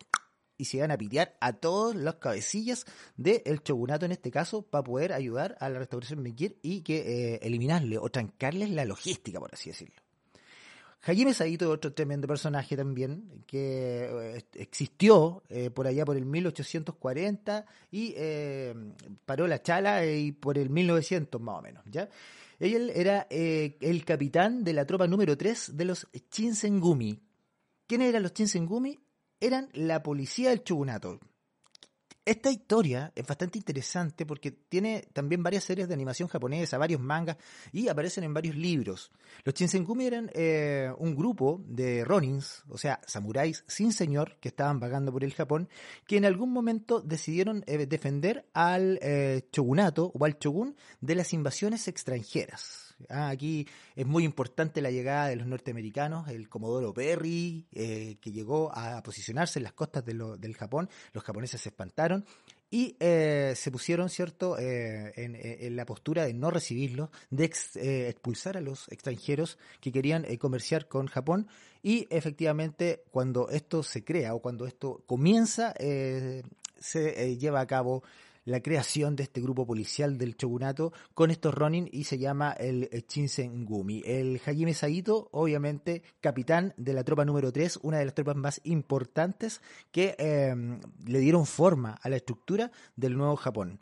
y 0.58 0.66
se 0.66 0.78
iban 0.78 0.90
a 0.90 0.98
pitear 0.98 1.36
a 1.40 1.54
todos 1.54 1.94
los 1.94 2.16
cabecillas 2.16 2.84
del 3.16 3.60
shogunato 3.64 4.04
en 4.06 4.12
este 4.12 4.30
caso 4.30 4.62
para 4.62 4.84
poder 4.84 5.12
ayudar 5.12 5.56
a 5.60 5.68
la 5.68 5.78
restauración 5.78 6.22
Meiji 6.22 6.58
y 6.62 6.82
que 6.82 7.34
eh, 7.34 7.40
eliminarle 7.42 7.98
o 7.98 8.08
trancarles 8.10 8.70
la 8.70 8.84
logística, 8.84 9.38
por 9.40 9.54
así 9.54 9.70
decirlo. 9.70 10.05
Hajime 11.02 11.34
Saito, 11.34 11.70
otro 11.70 11.92
tremendo 11.92 12.26
personaje 12.26 12.76
también, 12.76 13.44
que 13.46 14.08
eh, 14.10 14.44
existió 14.54 15.42
eh, 15.48 15.70
por 15.70 15.86
allá 15.86 16.04
por 16.04 16.16
el 16.16 16.26
1840 16.26 17.64
y 17.92 18.12
eh, 18.16 18.74
paró 19.24 19.46
la 19.46 19.62
chala 19.62 20.04
y 20.04 20.32
por 20.32 20.58
el 20.58 20.68
1900 20.68 21.40
más 21.40 21.58
o 21.58 21.62
menos, 21.62 21.84
¿ya? 21.90 22.08
Él 22.58 22.90
era 22.94 23.26
el 23.28 24.04
capitán 24.06 24.64
de 24.64 24.72
la 24.72 24.86
tropa 24.86 25.06
número 25.06 25.36
3 25.36 25.76
de 25.76 25.84
los 25.84 26.06
Shinsengumi. 26.32 27.20
¿Quiénes 27.86 28.08
eran 28.08 28.22
los 28.22 28.32
Shinsengumi? 28.32 28.98
Eran 29.38 29.68
la 29.74 30.02
policía 30.02 30.48
del 30.48 30.64
shogunato. 30.64 31.20
Esta 32.26 32.50
historia 32.50 33.12
es 33.14 33.24
bastante 33.24 33.56
interesante 33.56 34.26
porque 34.26 34.50
tiene 34.50 35.06
también 35.12 35.44
varias 35.44 35.62
series 35.62 35.86
de 35.86 35.94
animación 35.94 36.28
japonesa, 36.28 36.76
varios 36.76 37.00
mangas 37.00 37.36
y 37.72 37.86
aparecen 37.86 38.24
en 38.24 38.34
varios 38.34 38.56
libros. 38.56 39.12
Los 39.44 39.54
Shinsengumi 39.54 40.06
eran 40.06 40.32
eh, 40.34 40.92
un 40.98 41.14
grupo 41.14 41.62
de 41.68 42.04
ronins, 42.04 42.64
o 42.68 42.78
sea, 42.78 43.00
samuráis 43.06 43.62
sin 43.68 43.92
señor 43.92 44.38
que 44.40 44.48
estaban 44.48 44.80
vagando 44.80 45.12
por 45.12 45.22
el 45.22 45.34
Japón, 45.34 45.68
que 46.04 46.16
en 46.16 46.24
algún 46.24 46.52
momento 46.52 47.00
decidieron 47.00 47.62
eh, 47.68 47.86
defender 47.86 48.44
al 48.54 48.98
eh, 49.02 49.48
shogunato 49.52 50.10
o 50.12 50.24
al 50.24 50.36
shogun 50.36 50.74
de 51.00 51.14
las 51.14 51.32
invasiones 51.32 51.86
extranjeras. 51.86 52.85
Ah, 53.10 53.28
aquí 53.28 53.66
es 53.94 54.06
muy 54.06 54.24
importante 54.24 54.80
la 54.80 54.90
llegada 54.90 55.28
de 55.28 55.36
los 55.36 55.46
norteamericanos, 55.46 56.28
el 56.28 56.48
Comodoro 56.48 56.94
Perry, 56.94 57.66
eh, 57.72 58.16
que 58.20 58.32
llegó 58.32 58.70
a 58.74 59.02
posicionarse 59.02 59.58
en 59.58 59.64
las 59.64 59.74
costas 59.74 60.04
del 60.04 60.56
Japón. 60.56 60.88
Los 61.12 61.22
japoneses 61.22 61.60
se 61.60 61.68
espantaron 61.68 62.24
y 62.70 62.96
eh, 62.98 63.52
se 63.54 63.70
pusieron, 63.70 64.08
¿cierto?, 64.08 64.58
eh, 64.58 65.12
en, 65.16 65.76
la 65.76 65.84
postura 65.84 66.24
de 66.24 66.32
no 66.32 66.50
recibirlos, 66.50 67.10
de 67.30 67.44
expulsar 68.08 68.56
a 68.56 68.60
los 68.60 68.90
extranjeros 68.90 69.58
que 69.80 69.92
querían 69.92 70.24
comerciar 70.38 70.88
con 70.88 71.06
Japón. 71.06 71.48
Y 71.82 72.06
efectivamente, 72.10 73.04
cuando 73.10 73.50
esto 73.50 73.82
se 73.82 74.04
crea 74.04 74.34
o 74.34 74.40
cuando 74.40 74.66
esto 74.66 75.04
comienza, 75.06 75.74
se 75.78 77.36
lleva 77.36 77.60
a 77.60 77.66
cabo 77.66 78.02
la 78.46 78.60
creación 78.60 79.16
de 79.16 79.24
este 79.24 79.42
grupo 79.42 79.66
policial 79.66 80.16
del 80.16 80.36
shogunato 80.36 80.92
con 81.12 81.30
estos 81.30 81.54
Ronin 81.54 81.88
y 81.92 82.04
se 82.04 82.16
llama 82.16 82.52
el 82.52 82.88
Shinsengumi. 83.06 84.02
El 84.06 84.40
Hajime 84.44 84.72
Saito, 84.72 85.28
obviamente, 85.32 86.02
capitán 86.20 86.72
de 86.76 86.94
la 86.94 87.04
tropa 87.04 87.24
número 87.24 87.52
3, 87.52 87.80
una 87.82 87.98
de 87.98 88.06
las 88.06 88.14
tropas 88.14 88.36
más 88.36 88.60
importantes 88.64 89.60
que 89.90 90.14
em, 90.18 90.80
le 91.04 91.18
dieron 91.18 91.44
forma 91.44 91.98
a 92.00 92.08
la 92.08 92.16
estructura 92.16 92.70
del 92.94 93.16
nuevo 93.16 93.36
Japón. 93.36 93.80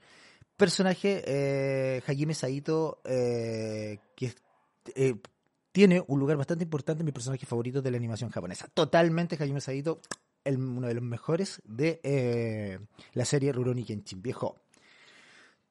Personaje 0.56 1.22
eh, 1.26 2.02
Hajime 2.06 2.34
Saito 2.34 3.02
eh, 3.04 3.98
que 4.16 4.34
eh, 4.94 5.16
tiene 5.72 6.02
un 6.06 6.20
lugar 6.20 6.36
bastante 6.36 6.64
importante 6.64 7.02
en 7.02 7.06
mi 7.06 7.12
personaje 7.12 7.44
favorito 7.44 7.82
de 7.82 7.90
la 7.90 7.98
animación 7.98 8.30
japonesa. 8.30 8.68
Totalmente 8.72 9.36
Hajime 9.36 9.60
Saito 9.60 10.00
uno 10.46 10.88
de 10.88 10.94
los 10.94 11.02
mejores 11.02 11.60
de 11.64 12.00
eh, 12.02 12.78
la 13.12 13.24
serie 13.24 13.52
Rurouni 13.52 13.84
Kenshin, 13.84 14.22
viejo. 14.22 14.60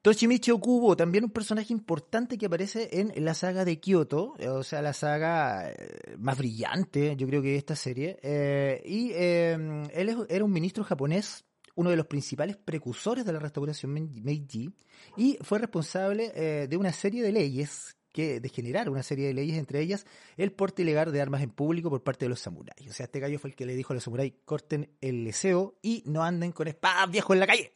Toshimichi 0.02 0.50
Okubo, 0.50 0.96
también 0.96 1.24
un 1.24 1.30
personaje 1.30 1.72
importante 1.72 2.36
que 2.36 2.46
aparece 2.46 3.00
en 3.00 3.24
la 3.24 3.32
saga 3.32 3.64
de 3.64 3.80
Kyoto, 3.80 4.34
o 4.50 4.62
sea, 4.62 4.82
la 4.82 4.92
saga 4.92 5.70
eh, 5.70 6.16
más 6.18 6.36
brillante, 6.36 7.16
yo 7.16 7.26
creo 7.26 7.40
que 7.40 7.48
de 7.48 7.56
esta 7.56 7.74
serie. 7.74 8.18
Eh, 8.22 8.82
y 8.84 9.12
él 9.12 10.26
era 10.28 10.44
un 10.44 10.52
ministro 10.52 10.84
japonés, 10.84 11.44
uno 11.74 11.88
de 11.88 11.96
los 11.96 12.06
principales 12.06 12.58
precursores 12.58 13.24
de 13.24 13.32
la 13.32 13.38
restauración 13.38 13.92
Meiji, 13.94 14.70
y 15.16 15.38
fue 15.40 15.58
responsable 15.58 16.68
de 16.68 16.76
una 16.76 16.92
serie 16.92 17.22
de 17.22 17.32
leyes 17.32 17.96
que 18.14 18.38
de 18.38 18.48
generar 18.48 18.88
una 18.88 19.02
serie 19.02 19.26
de 19.26 19.34
leyes, 19.34 19.58
entre 19.58 19.80
ellas 19.80 20.06
el 20.36 20.52
porte 20.52 20.82
ilegal 20.82 21.10
de 21.12 21.20
armas 21.20 21.42
en 21.42 21.50
público 21.50 21.90
por 21.90 22.04
parte 22.04 22.26
de 22.26 22.28
los 22.28 22.38
samuráis. 22.38 22.88
O 22.88 22.92
sea, 22.92 23.06
este 23.06 23.18
gallo 23.18 23.40
fue 23.40 23.50
el 23.50 23.56
que 23.56 23.66
le 23.66 23.74
dijo 23.74 23.92
a 23.92 23.94
los 23.94 24.04
samuráis, 24.04 24.34
corten 24.44 24.88
el 25.00 25.24
deseo 25.24 25.76
y 25.82 26.04
no 26.06 26.22
anden 26.22 26.52
con 26.52 26.68
espadas 26.68 27.10
viejo 27.10 27.34
en 27.34 27.40
la 27.40 27.46
calle. 27.48 27.72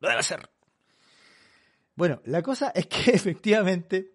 Lo 0.00 0.08
debe 0.08 0.20
hacer. 0.20 0.50
Bueno, 1.96 2.20
la 2.26 2.42
cosa 2.42 2.70
es 2.74 2.86
que 2.86 3.10
efectivamente 3.14 4.12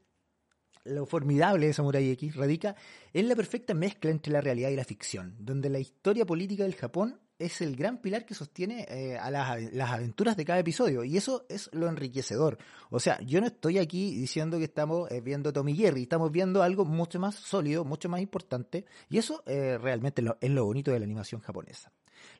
lo 0.84 1.08
formidable 1.08 1.65
de 1.65 1.73
Samurai 1.73 2.12
X 2.12 2.36
radica 2.36 2.75
en 3.12 3.28
la 3.28 3.36
perfecta 3.36 3.73
mezcla 3.73 4.12
entre 4.12 4.32
la 4.32 4.41
realidad 4.41 4.69
y 4.69 4.75
la 4.75 4.86
ficción, 4.86 5.36
donde 5.39 5.71
la 5.71 5.80
historia 5.80 6.28
política 6.28 6.62
del 6.62 6.75
Japón 6.75 7.19
es 7.37 7.61
el 7.61 7.75
gran 7.75 7.97
pilar 7.97 8.25
que 8.25 8.33
sostiene 8.33 8.85
eh, 8.89 9.17
a 9.17 9.29
las, 9.29 9.73
las, 9.73 9.91
aventuras 9.91 10.37
de 10.37 10.45
cada 10.45 10.59
episodio 10.59 11.03
y 11.03 11.17
eso 11.17 11.45
es 11.49 11.69
lo 11.73 11.87
enriquecedor. 11.87 12.57
O 12.89 12.99
sea, 12.99 13.19
yo 13.21 13.41
no 13.41 13.47
estoy 13.47 13.77
aquí 13.77 14.15
diciendo 14.15 14.57
que 14.57 14.65
estamos 14.65 15.11
eh, 15.11 15.21
viendo 15.21 15.51
Tommy 15.51 15.75
Jerry, 15.75 16.03
estamos 16.03 16.31
viendo 16.31 16.63
algo 16.63 16.85
mucho 16.85 17.19
más 17.19 17.35
sólido, 17.35 17.83
mucho 17.83 18.07
más 18.07 18.21
importante 18.21 18.85
y 19.09 19.17
eso 19.17 19.43
eh, 19.45 19.77
realmente 19.77 20.23
es 20.39 20.49
lo 20.49 20.65
bonito 20.65 20.91
de 20.91 20.99
la 20.99 21.05
animación 21.05 21.41
japonesa. 21.41 21.91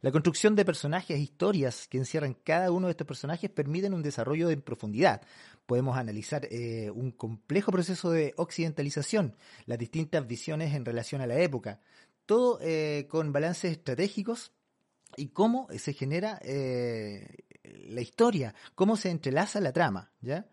La 0.02 0.12
construcción 0.12 0.56
de 0.56 0.66
personajes 0.66 1.18
e 1.18 1.20
historias 1.20 1.88
que 1.88 1.98
encierran 1.98 2.34
cada 2.34 2.72
uno 2.72 2.88
de 2.88 2.92
estos 2.92 3.08
personajes 3.08 3.50
permiten 3.50 3.94
un 3.94 4.02
desarrollo 4.02 4.50
en 4.50 4.62
profundidad. 4.62 5.22
Podemos 5.66 5.98
analizar 5.98 6.48
un 6.94 7.12
complejo 7.12 7.72
proceso 7.72 8.12
de 8.12 8.34
occidentalización, 8.38 9.36
las 9.66 9.78
distintas 9.78 10.26
visiones 10.26 10.74
en 10.74 10.86
relación 10.86 11.22
a 11.22 11.28
la 11.28 11.40
época, 11.40 11.82
todo 12.26 12.60
con 13.10 13.32
balances 13.32 13.72
estratégicos 13.72 14.55
y 15.18 15.28
cómo 15.30 15.68
se 15.78 15.94
genera 15.94 16.40
eh, 16.44 17.28
la 17.88 18.02
historia, 18.02 18.54
cómo 18.76 18.98
se 18.98 19.10
entrelaza 19.10 19.60
la 19.60 19.74
trama, 19.74 20.12
¿ya? 20.22 20.46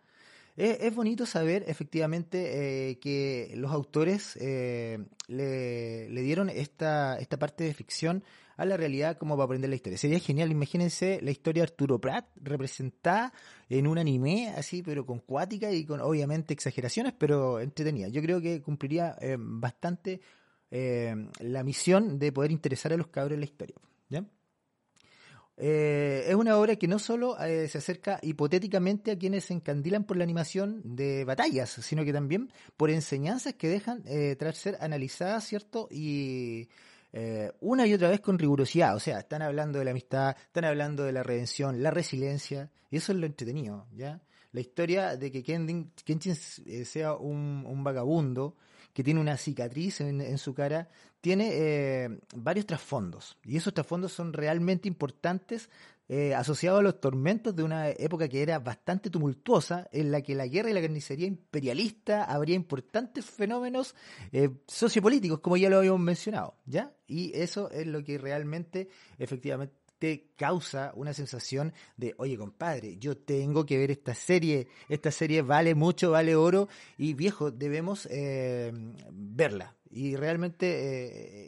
Es, 0.55 0.94
bonito 0.94 1.25
saber 1.25 1.64
efectivamente 1.66 2.90
eh, 2.90 2.98
que 2.98 3.55
los 3.57 3.72
autores 3.72 4.37
eh, 4.38 4.98
le, 5.27 6.09
dieron 6.09 6.51
esta, 6.51 7.18
esta 7.18 7.38
parte 7.38 7.64
de 7.64 7.72
ficción 7.72 8.22
a 8.59 8.66
la 8.66 8.77
realidad 8.77 9.16
como 9.16 9.35
para 9.35 9.46
aprender 9.46 9.70
la 9.70 9.77
historia. 9.77 9.96
Sería 9.96 10.18
genial, 10.18 10.51
imagínense 10.51 11.20
la 11.22 11.31
historia 11.31 11.62
de 11.62 11.70
Arturo 11.70 11.98
Prat 11.98 12.27
representada 12.37 13.33
en 13.70 13.87
un 13.87 13.96
anime 13.96 14.51
así, 14.51 14.83
pero 14.83 15.07
con 15.07 15.20
cuática 15.20 15.72
y 15.72 15.87
con 15.87 16.03
obviamente 16.03 16.53
exageraciones, 16.53 17.14
pero 17.18 17.59
entretenida. 17.59 18.09
Yo 18.09 18.20
creo 18.20 18.42
que 18.42 18.61
cumpliría 18.61 19.16
bastante 19.38 20.20
la 20.70 21.62
misión 21.64 22.18
de 22.18 22.31
poder 22.31 22.51
interesar 22.51 22.92
a 22.92 22.98
los 22.98 23.07
cabros 23.07 23.33
en 23.33 23.40
la 23.40 23.46
historia. 23.46 23.77
¿ya? 24.11 24.22
Eh, 25.57 26.25
es 26.29 26.35
una 26.35 26.57
obra 26.57 26.77
que 26.77 26.88
no 26.88 26.99
solo 26.99 27.38
eh, 27.38 27.69
se 27.69 27.79
acerca 27.79 28.19
hipotéticamente 28.23 29.11
a 29.11 29.19
quienes 29.19 29.45
se 29.45 29.55
encandilan 29.55 30.05
por 30.05 30.17
la 30.17 30.25
animación 30.25 30.81
de 30.85 31.25
batallas, 31.25 31.71
sino 31.71 32.05
que 32.05 32.12
también 32.12 32.51
por 32.77 32.91
enseñanzas 32.91 33.55
que 33.55 33.69
dejan 33.69 34.03
eh, 34.07 34.35
tras 34.38 34.57
ser 34.57 34.79
analizadas, 34.81 35.45
¿cierto? 35.45 35.88
Y 35.91 36.69
una 37.61 37.87
y 37.87 37.93
otra 37.93 38.09
vez 38.09 38.21
con 38.21 38.38
rigurosidad. 38.38 38.97
O 38.97 39.01
sea, 39.01 39.19
están 39.21 39.43
hablando 39.43 39.79
de 39.79 39.85
la 39.85 39.91
amistad, 39.91 40.35
están 40.47 40.65
hablando 40.65 41.05
de 41.05 41.12
la 41.12 41.23
redención, 41.23 41.83
la 41.83 41.91
resiliencia, 41.91 42.71
y 42.91 42.97
eso 42.97 43.12
es 43.12 43.19
lo 43.19 43.27
entretenido, 43.27 43.87
¿ya? 43.95 44.23
La 44.53 44.61
historia 44.61 45.17
de 45.17 45.33
que 45.33 45.43
Kenshin 45.43 46.37
sea 46.85 47.15
un, 47.15 47.65
un 47.67 47.85
vagabundo 47.85 48.57
que 48.93 49.03
tiene 49.03 49.21
una 49.21 49.37
cicatriz 49.37 50.01
en, 50.01 50.38
su 50.38 50.55
cara, 50.55 50.88
tiene 51.21 51.51
eh, 51.53 52.21
varios 52.35 52.67
trasfondos. 52.67 53.38
Y 53.45 53.57
esos 53.57 53.73
trasfondos 53.73 54.12
son 54.12 54.33
realmente 54.33 54.88
importantes 54.88 55.71
eh, 56.09 56.35
asociados 56.35 56.81
a 56.81 56.83
los 56.83 57.01
tormentos 57.01 57.57
de 57.57 57.62
una 57.62 57.88
época 57.88 58.29
que 58.29 58.43
era 58.43 58.59
bastante 58.59 59.09
tumultuosa, 59.09 59.88
en 59.93 60.11
la 60.11 60.21
que 60.21 60.35
la 60.35 60.47
guerra 60.47 60.71
y 60.71 60.75
la 60.75 60.83
carnicería 60.83 61.27
imperialista 61.27 62.25
habría 62.25 62.55
importantes 62.55 63.25
fenómenos 63.25 63.95
eh, 64.31 64.51
sociopolíticos, 64.67 65.41
como 65.41 65.57
ya 65.57 65.71
lo 65.71 65.79
habíamos 65.79 66.01
mencionado, 66.01 66.59
¿ya? 66.67 66.95
Y 67.07 67.33
eso 67.35 67.71
es 67.71 67.87
lo 67.87 68.05
que 68.05 68.19
realmente, 68.19 68.88
efectivamente, 69.19 69.75
causa 70.37 70.93
una 70.95 71.12
sensación 71.12 71.73
de, 71.97 72.15
oye 72.19 72.37
compadre, 72.37 72.97
yo 72.99 73.17
tengo 73.17 73.65
que 73.65 73.79
ver 73.79 73.91
esta 73.91 74.15
serie, 74.15 74.69
esta 74.88 75.11
serie 75.11 75.43
vale 75.43 75.75
mucho, 75.75 76.11
vale 76.11 76.35
oro, 76.35 76.69
y 76.99 77.15
viejo, 77.15 77.51
debemos 77.51 78.07
eh, 78.11 78.73
verla. 79.12 79.75
Y 79.91 80.17
realmente 80.17 80.67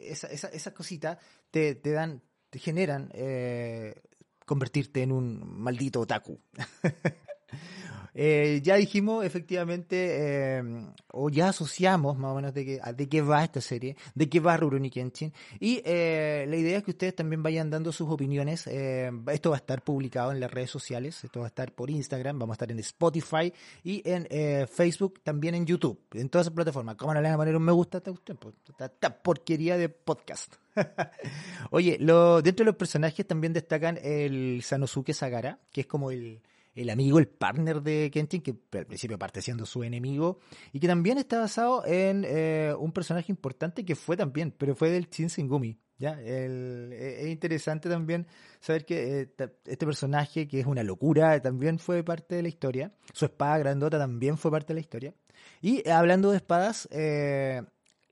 eh, 0.07 0.11
esas 0.11 0.73
cositas 0.73 1.17
te, 1.51 1.75
dan, 1.75 2.21
te 2.49 2.59
generan 2.59 3.09
eh, 3.13 4.01
convertirte 4.45 5.01
en 5.01 5.11
un 5.11 5.59
maldito 5.59 6.01
otaku. 6.01 6.39
Eh, 8.17 8.61
ya 8.63 8.77
dijimos 8.77 9.25
efectivamente, 9.25 10.55
em, 10.57 10.93
o 11.11 11.29
ya 11.29 11.49
asociamos 11.49 12.17
más 12.17 12.31
o 12.31 12.35
menos 12.35 12.53
de, 12.53 12.65
que, 12.65 12.81
de 12.95 13.09
qué 13.09 13.21
va 13.21 13.43
esta 13.43 13.59
serie, 13.59 13.97
de 14.15 14.29
qué 14.29 14.39
va 14.39 14.55
Rurouni 14.55 14.89
Kenshin. 14.89 15.33
Y 15.59 15.81
eh, 15.83 16.45
la 16.47 16.55
idea 16.55 16.77
es 16.77 16.85
que 16.85 16.91
ustedes 16.91 17.13
también 17.13 17.43
vayan 17.43 17.69
dando 17.69 17.91
sus 17.91 18.09
opiniones. 18.09 18.67
Eh, 18.67 19.11
esto 19.33 19.49
va 19.49 19.57
a 19.57 19.59
estar 19.59 19.83
publicado 19.83 20.31
en 20.31 20.39
las 20.39 20.49
redes 20.49 20.71
sociales, 20.71 21.21
esto 21.25 21.41
va 21.41 21.47
a 21.47 21.49
estar 21.49 21.73
por 21.73 21.89
Instagram, 21.89 22.39
vamos 22.39 22.53
a 22.53 22.55
estar 22.55 22.71
en 22.71 22.79
Spotify 22.79 23.51
y 23.83 24.01
en 24.05 24.25
Facebook, 24.69 25.19
también 25.21 25.53
en 25.53 25.65
YouTube, 25.65 25.99
en 26.13 26.29
todas 26.29 26.47
esas 26.47 26.55
plataformas. 26.55 26.95
¿Cómo 26.95 27.13
no 27.13 27.21
le 27.21 27.27
van 27.27 27.35
a 27.35 27.37
poner 27.37 27.57
un 27.57 27.63
me 27.63 27.73
gusta 27.73 27.97
a 27.97 27.99
esta, 27.99 28.13
pues, 28.13 28.55
esta 28.79 29.21
porquería 29.21 29.77
de 29.77 29.89
podcast? 29.89 30.55
Oye, 31.71 31.97
lo, 31.99 32.41
dentro 32.41 32.63
de 32.63 32.71
los 32.71 32.77
personajes 32.77 33.27
también 33.27 33.51
destacan 33.51 33.99
el 34.01 34.61
Sanosuke 34.63 35.13
Sagara, 35.13 35.59
que 35.73 35.81
es 35.81 35.87
como 35.87 36.11
el 36.11 36.41
el 36.75 36.89
amigo, 36.89 37.19
el 37.19 37.27
partner 37.27 37.81
de 37.81 38.11
Kenshin, 38.11 38.41
que 38.41 38.55
al 38.77 38.85
principio 38.85 39.17
parte 39.17 39.41
siendo 39.41 39.65
su 39.65 39.83
enemigo, 39.83 40.39
y 40.73 40.79
que 40.79 40.87
también 40.87 41.17
está 41.17 41.39
basado 41.39 41.85
en 41.85 42.23
eh, 42.27 42.73
un 42.77 42.91
personaje 42.91 43.31
importante 43.31 43.85
que 43.85 43.95
fue 43.95 44.17
también, 44.17 44.53
pero 44.55 44.75
fue 44.75 44.89
del 44.91 45.09
Shinsengumi. 45.09 45.79
¿ya? 45.97 46.19
El, 46.21 46.91
e, 46.93 47.23
es 47.23 47.27
interesante 47.29 47.89
también 47.89 48.27
saber 48.59 48.85
que 48.85 49.21
eh, 49.21 49.29
este 49.65 49.85
personaje, 49.85 50.47
que 50.47 50.59
es 50.59 50.65
una 50.65 50.83
locura, 50.83 51.41
también 51.41 51.79
fue 51.79 52.03
parte 52.03 52.35
de 52.35 52.41
la 52.41 52.49
historia. 52.49 52.91
Su 53.13 53.25
espada 53.25 53.57
grandota 53.57 53.97
también 53.97 54.37
fue 54.37 54.51
parte 54.51 54.67
de 54.67 54.75
la 54.75 54.81
historia. 54.81 55.13
Y 55.61 55.87
hablando 55.89 56.31
de 56.31 56.37
espadas, 56.37 56.89
eh, 56.91 57.61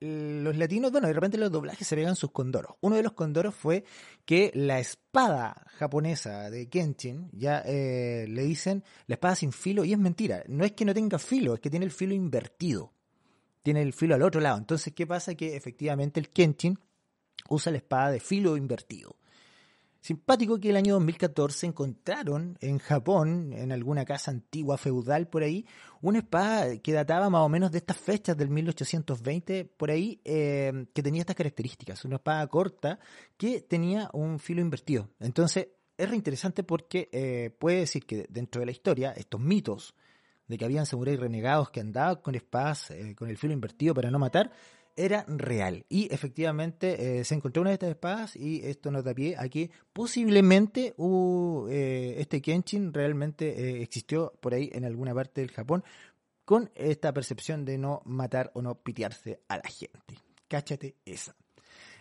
los 0.04 0.58
latinos, 0.58 0.92
bueno, 0.92 1.08
de 1.08 1.14
repente 1.14 1.38
los 1.38 1.52
doblajes 1.52 1.88
se 1.88 1.96
pegan 1.96 2.16
sus 2.16 2.32
condoros. 2.32 2.76
Uno 2.82 2.98
de 2.98 3.04
los 3.04 3.14
condoros 3.14 3.56
fue 3.56 3.86
que 4.26 4.52
la 4.54 4.80
espada 4.80 5.66
japonesa 5.78 6.50
de 6.50 6.68
Kenshin, 6.68 7.30
ya 7.32 7.64
eh, 7.66 8.26
le 8.28 8.44
dicen 8.44 8.84
la 9.08 9.16
espada 9.16 9.36
sin 9.36 9.54
filo, 9.54 9.86
y 9.86 9.94
es 9.94 10.00
mentira. 10.00 10.44
No 10.48 10.66
es 10.66 10.74
que 10.74 10.84
no 10.84 10.94
tenga 10.94 11.20
filo, 11.20 11.54
es 11.54 11.62
que 11.62 11.70
tiene 11.70 11.86
el 11.86 11.92
filo 11.92 12.14
invertido. 12.14 12.92
Tiene 13.62 13.82
el 13.82 13.94
filo 13.94 14.16
al 14.16 14.24
otro 14.24 14.42
lado. 14.42 14.58
Entonces, 14.58 14.94
¿qué 14.94 15.08
pasa? 15.08 15.36
Que 15.36 15.56
efectivamente 15.56 16.20
el 16.20 16.30
Kenshin 16.30 16.78
usa 17.48 17.72
la 17.72 17.78
espada 17.78 18.12
de 18.12 18.20
filo 18.20 18.58
invertido. 18.58 19.16
Simpático 20.04 20.60
que 20.60 20.70
el 20.70 20.76
año 20.76 20.96
2014 20.96 21.66
encontraron 21.66 22.58
en 22.60 22.78
Japón, 22.78 23.54
en 23.54 23.72
alguna 23.72 24.04
casa 24.04 24.32
antigua 24.32 24.78
feudal 24.78 25.30
por 25.30 25.44
ahí, 25.44 25.66
una 26.02 26.18
espada 26.18 26.78
que 26.80 26.92
databa 26.92 27.30
más 27.30 27.40
o 27.44 27.48
menos 27.48 27.72
de 27.72 27.78
estas 27.78 27.96
fechas 27.96 28.36
del 28.36 28.50
1820, 28.50 29.64
por 29.64 29.92
ahí, 29.92 30.20
eh, 30.26 30.88
que 30.94 31.02
tenía 31.02 31.22
estas 31.22 31.38
características. 31.38 32.04
Una 32.04 32.18
espada 32.18 32.46
corta 32.48 33.00
que 33.38 33.62
tenía 33.62 34.10
un 34.12 34.40
filo 34.40 34.60
invertido. 34.60 35.08
Entonces, 35.22 35.70
es 35.98 36.10
reinteresante 36.10 36.64
porque 36.64 37.08
eh, 37.14 37.56
puede 37.58 37.78
decir 37.78 38.06
que 38.06 38.26
dentro 38.30 38.60
de 38.60 38.66
la 38.66 38.74
historia, 38.74 39.14
estos 39.14 39.40
mitos 39.40 39.96
de 40.48 40.58
que 40.58 40.66
habían 40.66 40.86
samuráis 40.86 41.18
renegados 41.18 41.70
que 41.70 41.80
andaban 41.80 42.18
con 42.18 42.36
espadas 42.36 42.92
eh, 42.92 43.16
con 43.16 43.30
el 43.30 43.38
filo 43.38 43.54
invertido 43.54 43.94
para 43.94 44.12
no 44.12 44.20
matar, 44.20 44.52
era 44.96 45.26
real. 45.28 45.86
Y 45.90 46.14
efectivamente 46.14 47.20
eh, 47.20 47.24
se 47.24 47.36
encontró 47.36 47.62
una 47.62 47.72
de 47.72 47.76
estas 47.76 47.90
espadas 47.90 48.36
y 48.36 48.66
esto 48.66 48.92
nos 48.92 49.04
da 49.04 49.14
pie 49.14 49.36
a 49.38 49.50
que 49.50 49.72
posiblemente 49.92 50.94
eh, 51.70 52.16
este 52.18 52.42
Kenshin 52.42 52.94
realmente 52.94 53.48
eh, 53.50 53.82
existió 53.82 54.34
por 54.40 54.54
ahí 54.54 54.70
en 54.74 54.86
alguna 54.86 55.14
parte 55.14 55.42
del 55.42 55.52
Japón 55.52 55.84
con 56.46 56.70
esta 56.76 57.14
percepción 57.14 57.66
de 57.66 57.78
no 57.78 58.02
matar 58.06 58.52
o 58.54 58.62
no 58.62 58.76
pitearse 58.76 59.40
a 59.48 59.58
la 59.58 59.70
gente. 59.70 60.20
Cáchate 60.48 60.96
esa. 61.06 61.36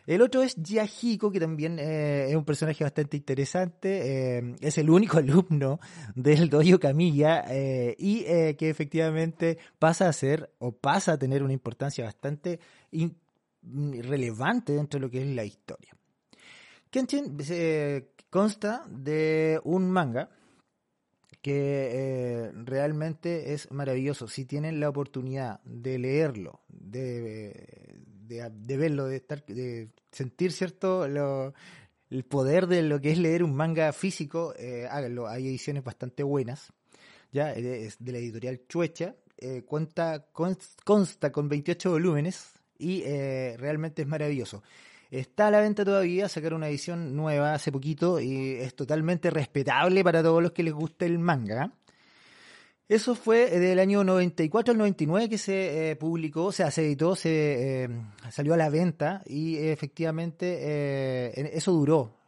El 0.05 0.20
otro 0.20 0.42
es 0.42 0.57
Yahiko, 0.57 1.31
que 1.31 1.38
también 1.38 1.78
es 1.78 2.35
un 2.35 2.44
personaje 2.44 2.83
bastante 2.83 3.16
interesante. 3.16 4.57
Es 4.61 4.76
el 4.78 4.90
único 4.90 5.18
alumno 5.18 5.78
del 6.16 6.50
Dojo 6.50 6.81
Camilla 6.81 7.44
y 7.96 8.24
que 8.24 8.68
efectivamente 8.68 9.59
pasa 9.78 10.09
a 10.09 10.12
ser 10.12 10.50
o 10.59 10.72
pasa 10.72 11.12
a 11.12 11.18
tener 11.18 11.44
una 11.44 11.52
importancia 11.52 12.05
bastante 12.05 12.59
relevante 13.62 14.72
dentro 14.72 14.98
de 14.98 15.07
lo 15.07 15.11
que 15.11 15.22
es 15.22 15.28
la 15.28 15.44
historia. 15.44 15.96
Kenshin 16.90 17.37
consta 18.28 18.85
de 18.88 19.61
un 19.64 19.90
manga 19.90 20.28
que 21.40 22.52
realmente 22.64 23.52
es 23.52 23.70
maravilloso. 23.70 24.28
Si 24.28 24.44
tienen 24.44 24.78
la 24.78 24.88
oportunidad 24.88 25.61
de 25.64 25.98
leerlo, 25.98 26.61
de, 26.68 27.98
de, 28.28 28.76
verlo, 28.76 29.07
de 29.07 29.16
estar, 29.16 29.44
de 29.46 29.90
sentir 30.11 30.52
cierto 30.52 31.05
el 31.05 32.24
poder 32.24 32.66
de 32.66 32.83
lo 32.83 33.00
que 33.00 33.12
es 33.12 33.18
leer 33.18 33.42
un 33.42 33.55
manga 33.55 33.92
físico, 33.92 34.55
eh, 34.57 34.87
háganlo. 34.88 35.26
Hay 35.26 35.48
ediciones 35.48 35.83
bastante 35.83 36.22
buenas, 36.22 36.72
ya 37.33 37.52
es 37.52 37.96
de 37.98 38.12
la 38.12 38.18
editorial 38.18 38.62
Chuecha, 38.68 39.16
eh, 39.38 39.62
cuenta, 39.62 40.26
consta 40.85 41.33
con 41.33 41.48
28 41.48 41.90
volúmenes 41.90 42.62
y 42.78 43.02
eh, 43.04 43.56
realmente 43.58 44.02
es 44.02 44.08
maravilloso. 44.08 44.62
Está 45.11 45.48
a 45.48 45.50
la 45.50 45.61
venta 45.61 45.85
todavía, 45.85 46.28
sacar 46.28 46.54
una 46.54 46.68
edición 46.68 47.14
nueva 47.14 47.52
hace 47.52 47.70
poquito 47.70 48.18
y 48.18 48.52
es 48.52 48.74
totalmente 48.74 49.30
respetable 49.30 50.02
para 50.02 50.22
todos 50.22 50.42
los 50.42 50.52
que 50.52 50.62
les 50.62 50.72
guste 50.72 51.04
el 51.04 51.18
manga. 51.18 51.70
Eso 52.92 53.14
fue 53.14 53.48
del 53.59 53.78
año 53.78 54.05
94 54.05 54.72
al 54.72 54.76
99 54.76 55.31
que 55.31 55.38
se 55.38 55.92
eh, 55.92 55.96
publicó, 55.96 56.44
o 56.44 56.52
sea, 56.52 56.70
se 56.70 56.85
editó, 56.85 57.16
se 57.16 57.85
eh, 57.85 57.88
salió 58.31 58.52
a 58.52 58.59
la 58.59 58.68
venta 58.68 59.22
y 59.24 59.57
efectivamente 59.57 60.59
eh, 60.61 61.50
eso 61.55 61.72
duró 61.72 62.18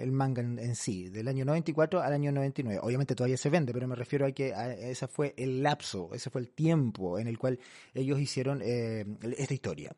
el 0.00 0.10
manga 0.10 0.42
en, 0.42 0.74
sí, 0.74 1.08
del 1.08 1.28
año 1.28 1.44
94 1.44 2.00
al 2.00 2.12
año 2.12 2.32
99. 2.32 2.80
Obviamente 2.82 3.14
todavía 3.14 3.36
se 3.36 3.48
vende, 3.48 3.72
pero 3.72 3.86
me 3.86 3.94
refiero 3.94 4.26
a 4.26 4.32
que 4.32 4.52
ese 4.80 5.06
fue 5.06 5.34
el 5.36 5.62
lapso, 5.62 6.10
ese 6.12 6.30
fue 6.30 6.40
el 6.40 6.48
tiempo 6.48 7.20
en 7.20 7.28
el 7.28 7.38
cual 7.38 7.60
ellos 7.94 8.18
hicieron 8.18 8.60
esta 8.60 9.54
historia. 9.54 9.94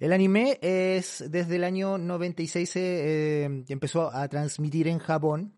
El 0.00 0.14
anime 0.14 0.58
es 0.62 1.24
desde 1.28 1.56
el 1.56 1.64
año 1.64 1.98
96 1.98 2.70
se 2.70 3.44
empezó 3.68 4.10
a 4.10 4.26
transmitir 4.28 4.88
en 4.88 4.98
Japón 4.98 5.52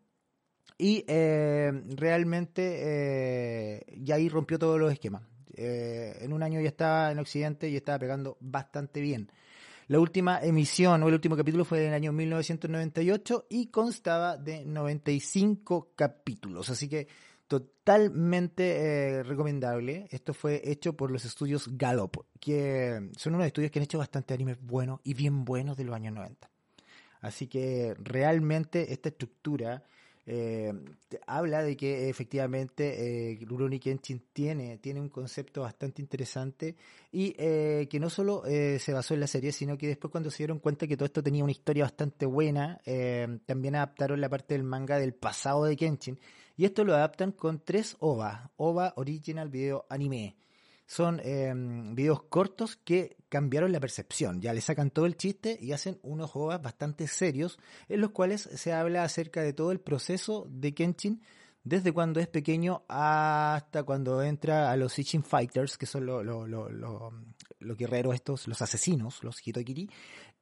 y 0.77 1.05
eh, 1.07 1.73
realmente 1.97 2.79
eh, 2.83 3.87
ya 3.99 4.17
ahí 4.17 4.29
rompió 4.29 4.59
todos 4.59 4.79
los 4.79 4.93
esquemas. 4.93 5.23
Eh, 5.57 6.19
en 6.21 6.33
un 6.33 6.43
año 6.43 6.61
ya 6.61 6.69
estaba 6.69 7.13
en 7.13 7.19
Occidente 7.19 7.69
y 7.69 7.77
estaba 7.77 7.99
pegando 7.99 8.37
bastante 8.41 9.01
bien. 9.01 9.31
La 9.87 10.01
última 10.01 10.41
emisión 10.41 11.03
o 11.03 11.09
el 11.09 11.15
último 11.15 11.37
capítulo 11.37 11.65
fue 11.65 11.83
en 11.83 11.89
el 11.89 11.95
año 11.95 12.13
1998 12.13 13.47
y 13.51 13.67
constaba 13.67 14.37
de 14.37 14.65
95 14.65 15.93
capítulos. 15.95 16.71
Así 16.71 16.89
que 16.89 17.07
totalmente 17.47 19.23
recomendable. 19.23 20.09
Esto 20.11 20.33
fue 20.35 20.63
hecho 20.65 20.97
por 20.97 21.11
los 21.11 21.25
estudios 21.25 21.69
Gallop, 21.77 22.17
que 22.41 23.11
son 23.17 23.35
unos 23.35 23.47
estudios 23.47 23.71
que 23.71 23.79
han 23.79 23.85
hecho 23.85 23.99
bastante 23.99 24.35
animes 24.35 24.59
buenos 24.61 25.01
y 25.05 25.15
bien 25.15 25.45
buenos 25.45 25.77
de 25.77 25.85
los 25.85 25.95
años 25.95 26.15
90. 26.15 26.51
Así 27.21 27.47
que 27.47 27.95
realmente 27.99 28.93
esta 28.93 29.11
estructura 29.11 29.85
eh, 30.27 30.73
habla 31.27 31.63
de 31.63 31.77
que 31.77 32.09
efectivamente 32.09 33.33
eh, 33.33 33.39
Rurouni 33.45 33.79
Kenshin 33.79 34.23
tiene, 34.33 34.79
tiene 34.79 35.01
un 35.01 35.09
concepto 35.09 35.63
bastante 35.63 36.01
interesante 36.01 36.77
y 37.13 37.35
eh, 37.39 37.87
que 37.91 38.01
no 38.01 38.09
solo 38.09 38.45
eh, 38.47 38.79
se 38.79 38.93
basó 38.93 39.15
en 39.15 39.21
la 39.21 39.27
serie, 39.27 39.53
sino 39.53 39.77
que 39.77 39.89
después 39.89 40.11
cuando 40.11 40.31
se 40.31 40.39
dieron 40.39 40.61
cuenta 40.61 40.87
que 40.87 40.97
todo 40.97 41.07
esto 41.07 41.23
tenía 41.23 41.45
una 41.45 41.53
historia 41.53 41.85
bastante 41.85 42.27
buena, 42.27 42.81
también 43.47 43.77
adaptaron 43.77 44.21
la 44.21 44.29
parte 44.29 44.55
del 44.55 44.65
manga 44.65 44.99
del 44.99 45.15
pasado 45.15 45.65
de 45.65 45.77
Kenshin 45.77 46.19
y 46.57 46.65
esto 46.65 46.85
lo 46.85 46.95
adaptan 46.95 47.33
con 47.33 47.61
tres 47.65 47.97
OVA, 48.01 48.51
OVA 48.57 48.95
Original 48.97 49.49
Video 49.49 49.87
Anime 49.89 50.37
son 50.87 51.21
em, 51.25 51.95
videos 51.95 52.23
cortos 52.25 52.77
que 52.77 53.17
cambiaron 53.29 53.73
la 53.73 53.81
percepción. 53.81 54.41
Ya 54.41 54.53
le 54.53 54.61
sacan 54.61 54.91
todo 54.91 55.07
el 55.07 55.17
chiste 55.17 55.59
y 55.61 55.73
hacen 55.73 55.99
unos 56.03 56.35
OVAs 56.35 56.63
bastante 56.63 57.09
serios 57.09 57.59
en 57.89 58.01
los 58.01 58.11
cuales 58.11 58.43
se 58.43 58.73
habla 58.73 59.03
acerca 59.03 59.43
de 59.43 59.53
todo 59.53 59.73
el 59.73 59.81
proceso 59.81 60.47
de 60.51 60.75
Kenshin 60.75 61.23
desde 61.65 61.93
cuando 61.93 62.21
es 62.21 62.29
pequeño 62.29 62.85
hasta 62.89 63.83
cuando 63.85 64.23
entra 64.23 64.71
a 64.71 64.77
los 64.77 64.99
Ichin 64.99 65.25
Fighters, 65.25 65.79
que 65.79 65.87
son 65.87 66.05
los 66.05 66.25
lo, 66.25 67.77
guerreros 67.77 68.15
estos, 68.15 68.47
los 68.47 68.61
asesinos, 68.61 69.25
los 69.25 69.41
Hitokiri, 69.41 69.89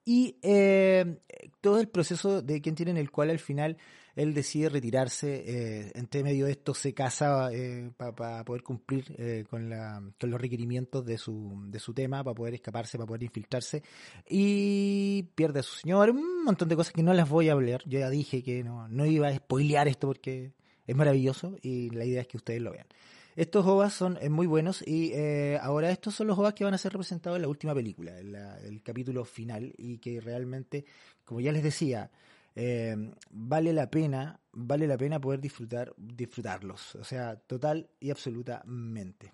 y 0.05 0.37
eh, 0.42 1.20
todo 1.61 1.78
el 1.78 1.88
proceso 1.88 2.42
de 2.42 2.61
Kenshin 2.61 2.88
en 2.88 2.96
el 2.96 3.12
cual 3.12 3.31
al 3.31 3.38
final 3.38 3.78
él 4.14 4.35
decide 4.35 4.68
retirarse, 4.68 5.44
eh, 5.46 5.92
entre 5.94 6.22
medio 6.22 6.46
de 6.46 6.53
esto 6.53 6.75
se 6.75 6.92
casa 6.92 7.51
eh, 7.53 7.90
para 7.96 8.44
poder 8.44 8.62
cumplir 8.62 9.14
eh, 9.16 9.44
con, 9.48 9.70
la, 9.70 10.03
con 10.20 10.31
los 10.31 10.40
requerimientos 10.40 11.05
de 11.07 11.16
su, 11.16 11.62
de 11.66 11.79
su 11.79 11.94
tema, 11.94 12.22
para 12.22 12.35
poder 12.35 12.55
escaparse, 12.55 12.98
para 12.98 13.07
poder 13.07 13.22
infiltrarse, 13.22 13.83
y 14.29 15.22
pierde 15.35 15.61
a 15.61 15.62
su 15.62 15.77
señor, 15.77 16.11
un 16.11 16.44
montón 16.44 16.68
de 16.68 16.77
cosas 16.77 16.92
que 16.92 17.03
no 17.03 17.14
las 17.14 17.29
voy 17.29 17.48
a 17.48 17.53
hablar, 17.53 17.83
yo 17.87 18.01
ya 18.01 18.11
dije 18.11 18.42
que 18.42 18.62
no, 18.62 18.87
no 18.88 19.07
iba 19.07 19.29
a 19.29 19.35
spoilear 19.35 19.88
esto 19.88 20.09
porque 20.09 20.53
es 20.87 20.96
maravilloso 20.96 21.57
y 21.62 21.90
la 21.90 22.05
idea 22.05 22.20
es 22.20 22.27
que 22.27 22.37
ustedes 22.37 22.61
lo 22.61 22.72
vean. 22.72 22.87
Estos 23.35 23.64
OVAs 23.64 23.94
son 23.94 24.18
muy 24.31 24.46
buenos 24.46 24.87
y 24.87 25.14
ahora 25.62 25.90
estos 25.90 26.14
son 26.14 26.27
los 26.27 26.38
OVAs 26.38 26.53
que 26.53 26.64
van 26.64 26.75
a 26.75 26.79
ser 26.79 26.92
representados 26.92 27.37
en 27.37 27.42
la 27.42 27.48
última 27.48 27.75
película, 27.75 28.18
en 28.18 28.35
el 28.35 28.83
capítulo 28.83 29.25
final 29.25 29.72
y 29.79 29.96
que 29.96 30.20
realmente, 30.20 30.85
como 31.25 31.40
ya 31.40 31.51
les 31.51 31.62
decía, 31.62 32.11
eh, 32.55 32.97
vale 33.31 33.73
la 33.73 33.91
pena, 33.91 34.41
vale 34.53 34.87
la 34.87 34.97
pena 34.97 35.21
poder 35.21 35.41
disfrutar, 35.41 35.95
disfrutarlos, 35.97 36.95
o 36.97 37.05
sea, 37.05 37.37
total 37.37 37.88
y 38.01 38.11
absolutamente. 38.11 39.33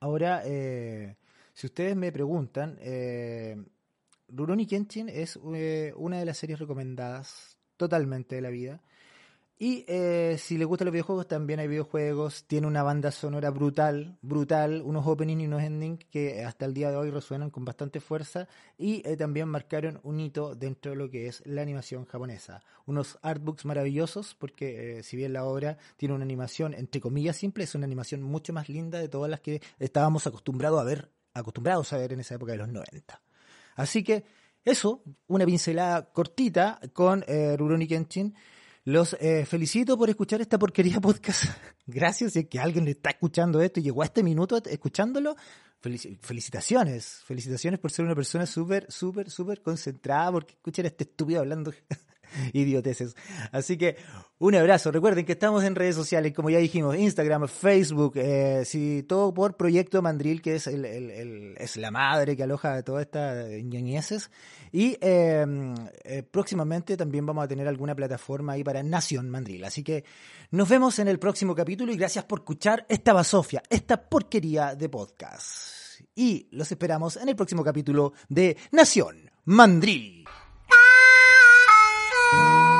Ahora, 0.00 0.42
eh, 0.44 1.16
si 1.52 1.66
ustedes 1.66 1.96
me 1.96 2.10
preguntan, 2.10 2.78
eh, 2.80 3.56
Rurouni 4.28 4.66
Kenshin 4.66 5.08
es 5.08 5.38
eh, 5.54 5.92
una 5.96 6.18
de 6.18 6.24
las 6.24 6.38
series 6.38 6.58
recomendadas 6.58 7.58
totalmente 7.76 8.34
de 8.34 8.40
la 8.40 8.50
vida. 8.50 8.82
Y 9.62 9.84
eh, 9.86 10.38
si 10.40 10.58
les 10.58 10.66
gustan 10.66 10.86
los 10.86 10.92
videojuegos, 10.92 11.28
también 11.28 11.60
hay 11.60 11.68
videojuegos. 11.68 12.46
Tiene 12.48 12.66
una 12.66 12.82
banda 12.82 13.12
sonora 13.12 13.48
brutal, 13.50 14.18
brutal, 14.20 14.82
unos 14.84 15.06
opening 15.06 15.36
y 15.36 15.46
unos 15.46 15.62
ending 15.62 15.98
que 16.10 16.44
hasta 16.44 16.64
el 16.64 16.74
día 16.74 16.90
de 16.90 16.96
hoy 16.96 17.12
resuenan 17.12 17.48
con 17.48 17.64
bastante 17.64 18.00
fuerza 18.00 18.48
y 18.76 19.06
eh, 19.08 19.16
también 19.16 19.46
marcaron 19.46 20.00
un 20.02 20.18
hito 20.18 20.56
dentro 20.56 20.90
de 20.90 20.96
lo 20.96 21.08
que 21.08 21.28
es 21.28 21.46
la 21.46 21.62
animación 21.62 22.06
japonesa. 22.06 22.60
Unos 22.86 23.20
artbooks 23.22 23.64
maravillosos 23.64 24.34
porque 24.34 24.98
eh, 24.98 25.02
si 25.04 25.16
bien 25.16 25.32
la 25.32 25.44
obra 25.44 25.78
tiene 25.96 26.16
una 26.16 26.24
animación 26.24 26.74
entre 26.74 27.00
comillas 27.00 27.36
simple, 27.36 27.62
es 27.62 27.76
una 27.76 27.86
animación 27.86 28.20
mucho 28.20 28.52
más 28.52 28.68
linda 28.68 28.98
de 28.98 29.08
todas 29.08 29.30
las 29.30 29.42
que 29.42 29.62
estábamos 29.78 30.26
acostumbrados 30.26 30.80
a 30.80 30.82
ver, 30.82 31.12
acostumbrados 31.34 31.92
a 31.92 31.98
ver 31.98 32.12
en 32.12 32.18
esa 32.18 32.34
época 32.34 32.50
de 32.50 32.58
los 32.58 32.68
90. 32.68 33.22
Así 33.76 34.02
que 34.02 34.24
eso, 34.64 35.04
una 35.28 35.46
pincelada 35.46 36.12
cortita 36.12 36.80
con 36.92 37.24
eh, 37.28 37.56
Rurouni 37.56 37.86
Kenshin. 37.86 38.34
Los 38.84 39.14
eh, 39.20 39.46
felicito 39.46 39.96
por 39.96 40.10
escuchar 40.10 40.40
esta 40.40 40.58
porquería 40.58 41.00
podcast. 41.00 41.44
Gracias, 41.86 42.32
si 42.32 42.40
es 42.40 42.48
que 42.48 42.58
alguien 42.58 42.84
le 42.84 42.92
está 42.92 43.10
escuchando 43.10 43.60
esto 43.60 43.80
y 43.80 43.84
llegó 43.84 44.02
a 44.02 44.06
este 44.06 44.22
minuto 44.22 44.60
escuchándolo. 44.64 45.36
Felici- 45.82 46.16
felicitaciones, 46.20 47.22
felicitaciones 47.24 47.80
por 47.80 47.90
ser 47.90 48.04
una 48.04 48.14
persona 48.14 48.46
súper, 48.46 48.90
súper, 48.90 49.30
súper 49.30 49.62
concentrada 49.62 50.30
porque 50.32 50.54
escuchar 50.54 50.84
a 50.84 50.88
este 50.88 51.04
estúpido 51.04 51.40
hablando 51.40 51.72
idioteces. 52.52 53.16
Así 53.50 53.76
que 53.76 53.96
un 54.38 54.54
abrazo. 54.54 54.90
Recuerden 54.90 55.24
que 55.24 55.32
estamos 55.32 55.62
en 55.64 55.74
redes 55.74 55.94
sociales, 55.94 56.32
como 56.32 56.50
ya 56.50 56.58
dijimos, 56.58 56.96
Instagram, 56.96 57.46
Facebook, 57.46 58.14
eh, 58.16 58.64
si 58.64 59.04
todo 59.04 59.32
por 59.32 59.56
Proyecto 59.56 60.02
Mandril, 60.02 60.42
que 60.42 60.56
es 60.56 60.66
el, 60.66 60.84
es 61.56 61.76
la 61.76 61.90
madre 61.90 62.36
que 62.36 62.42
aloja 62.42 62.82
todas 62.82 63.02
estas 63.02 63.48
ñoñeces. 63.62 64.30
Y 64.72 64.96
eh, 65.00 65.46
eh, 66.04 66.22
próximamente 66.22 66.96
también 66.96 67.26
vamos 67.26 67.44
a 67.44 67.48
tener 67.48 67.68
alguna 67.68 67.94
plataforma 67.94 68.54
ahí 68.54 68.64
para 68.64 68.82
Nación 68.82 69.28
Mandril. 69.30 69.64
Así 69.64 69.84
que 69.84 70.04
nos 70.50 70.68
vemos 70.68 70.98
en 70.98 71.08
el 71.08 71.18
próximo 71.18 71.54
capítulo 71.54 71.92
y 71.92 71.96
gracias 71.96 72.24
por 72.24 72.40
escuchar 72.40 72.86
esta 72.88 73.12
basofia, 73.12 73.62
esta 73.68 74.08
porquería 74.08 74.74
de 74.74 74.88
podcast. 74.88 76.00
Y 76.14 76.48
los 76.50 76.70
esperamos 76.72 77.16
en 77.16 77.28
el 77.28 77.36
próximo 77.36 77.62
capítulo 77.62 78.12
de 78.28 78.56
Nación 78.70 79.30
Mandril. 79.44 80.21
Bye. 82.32 82.71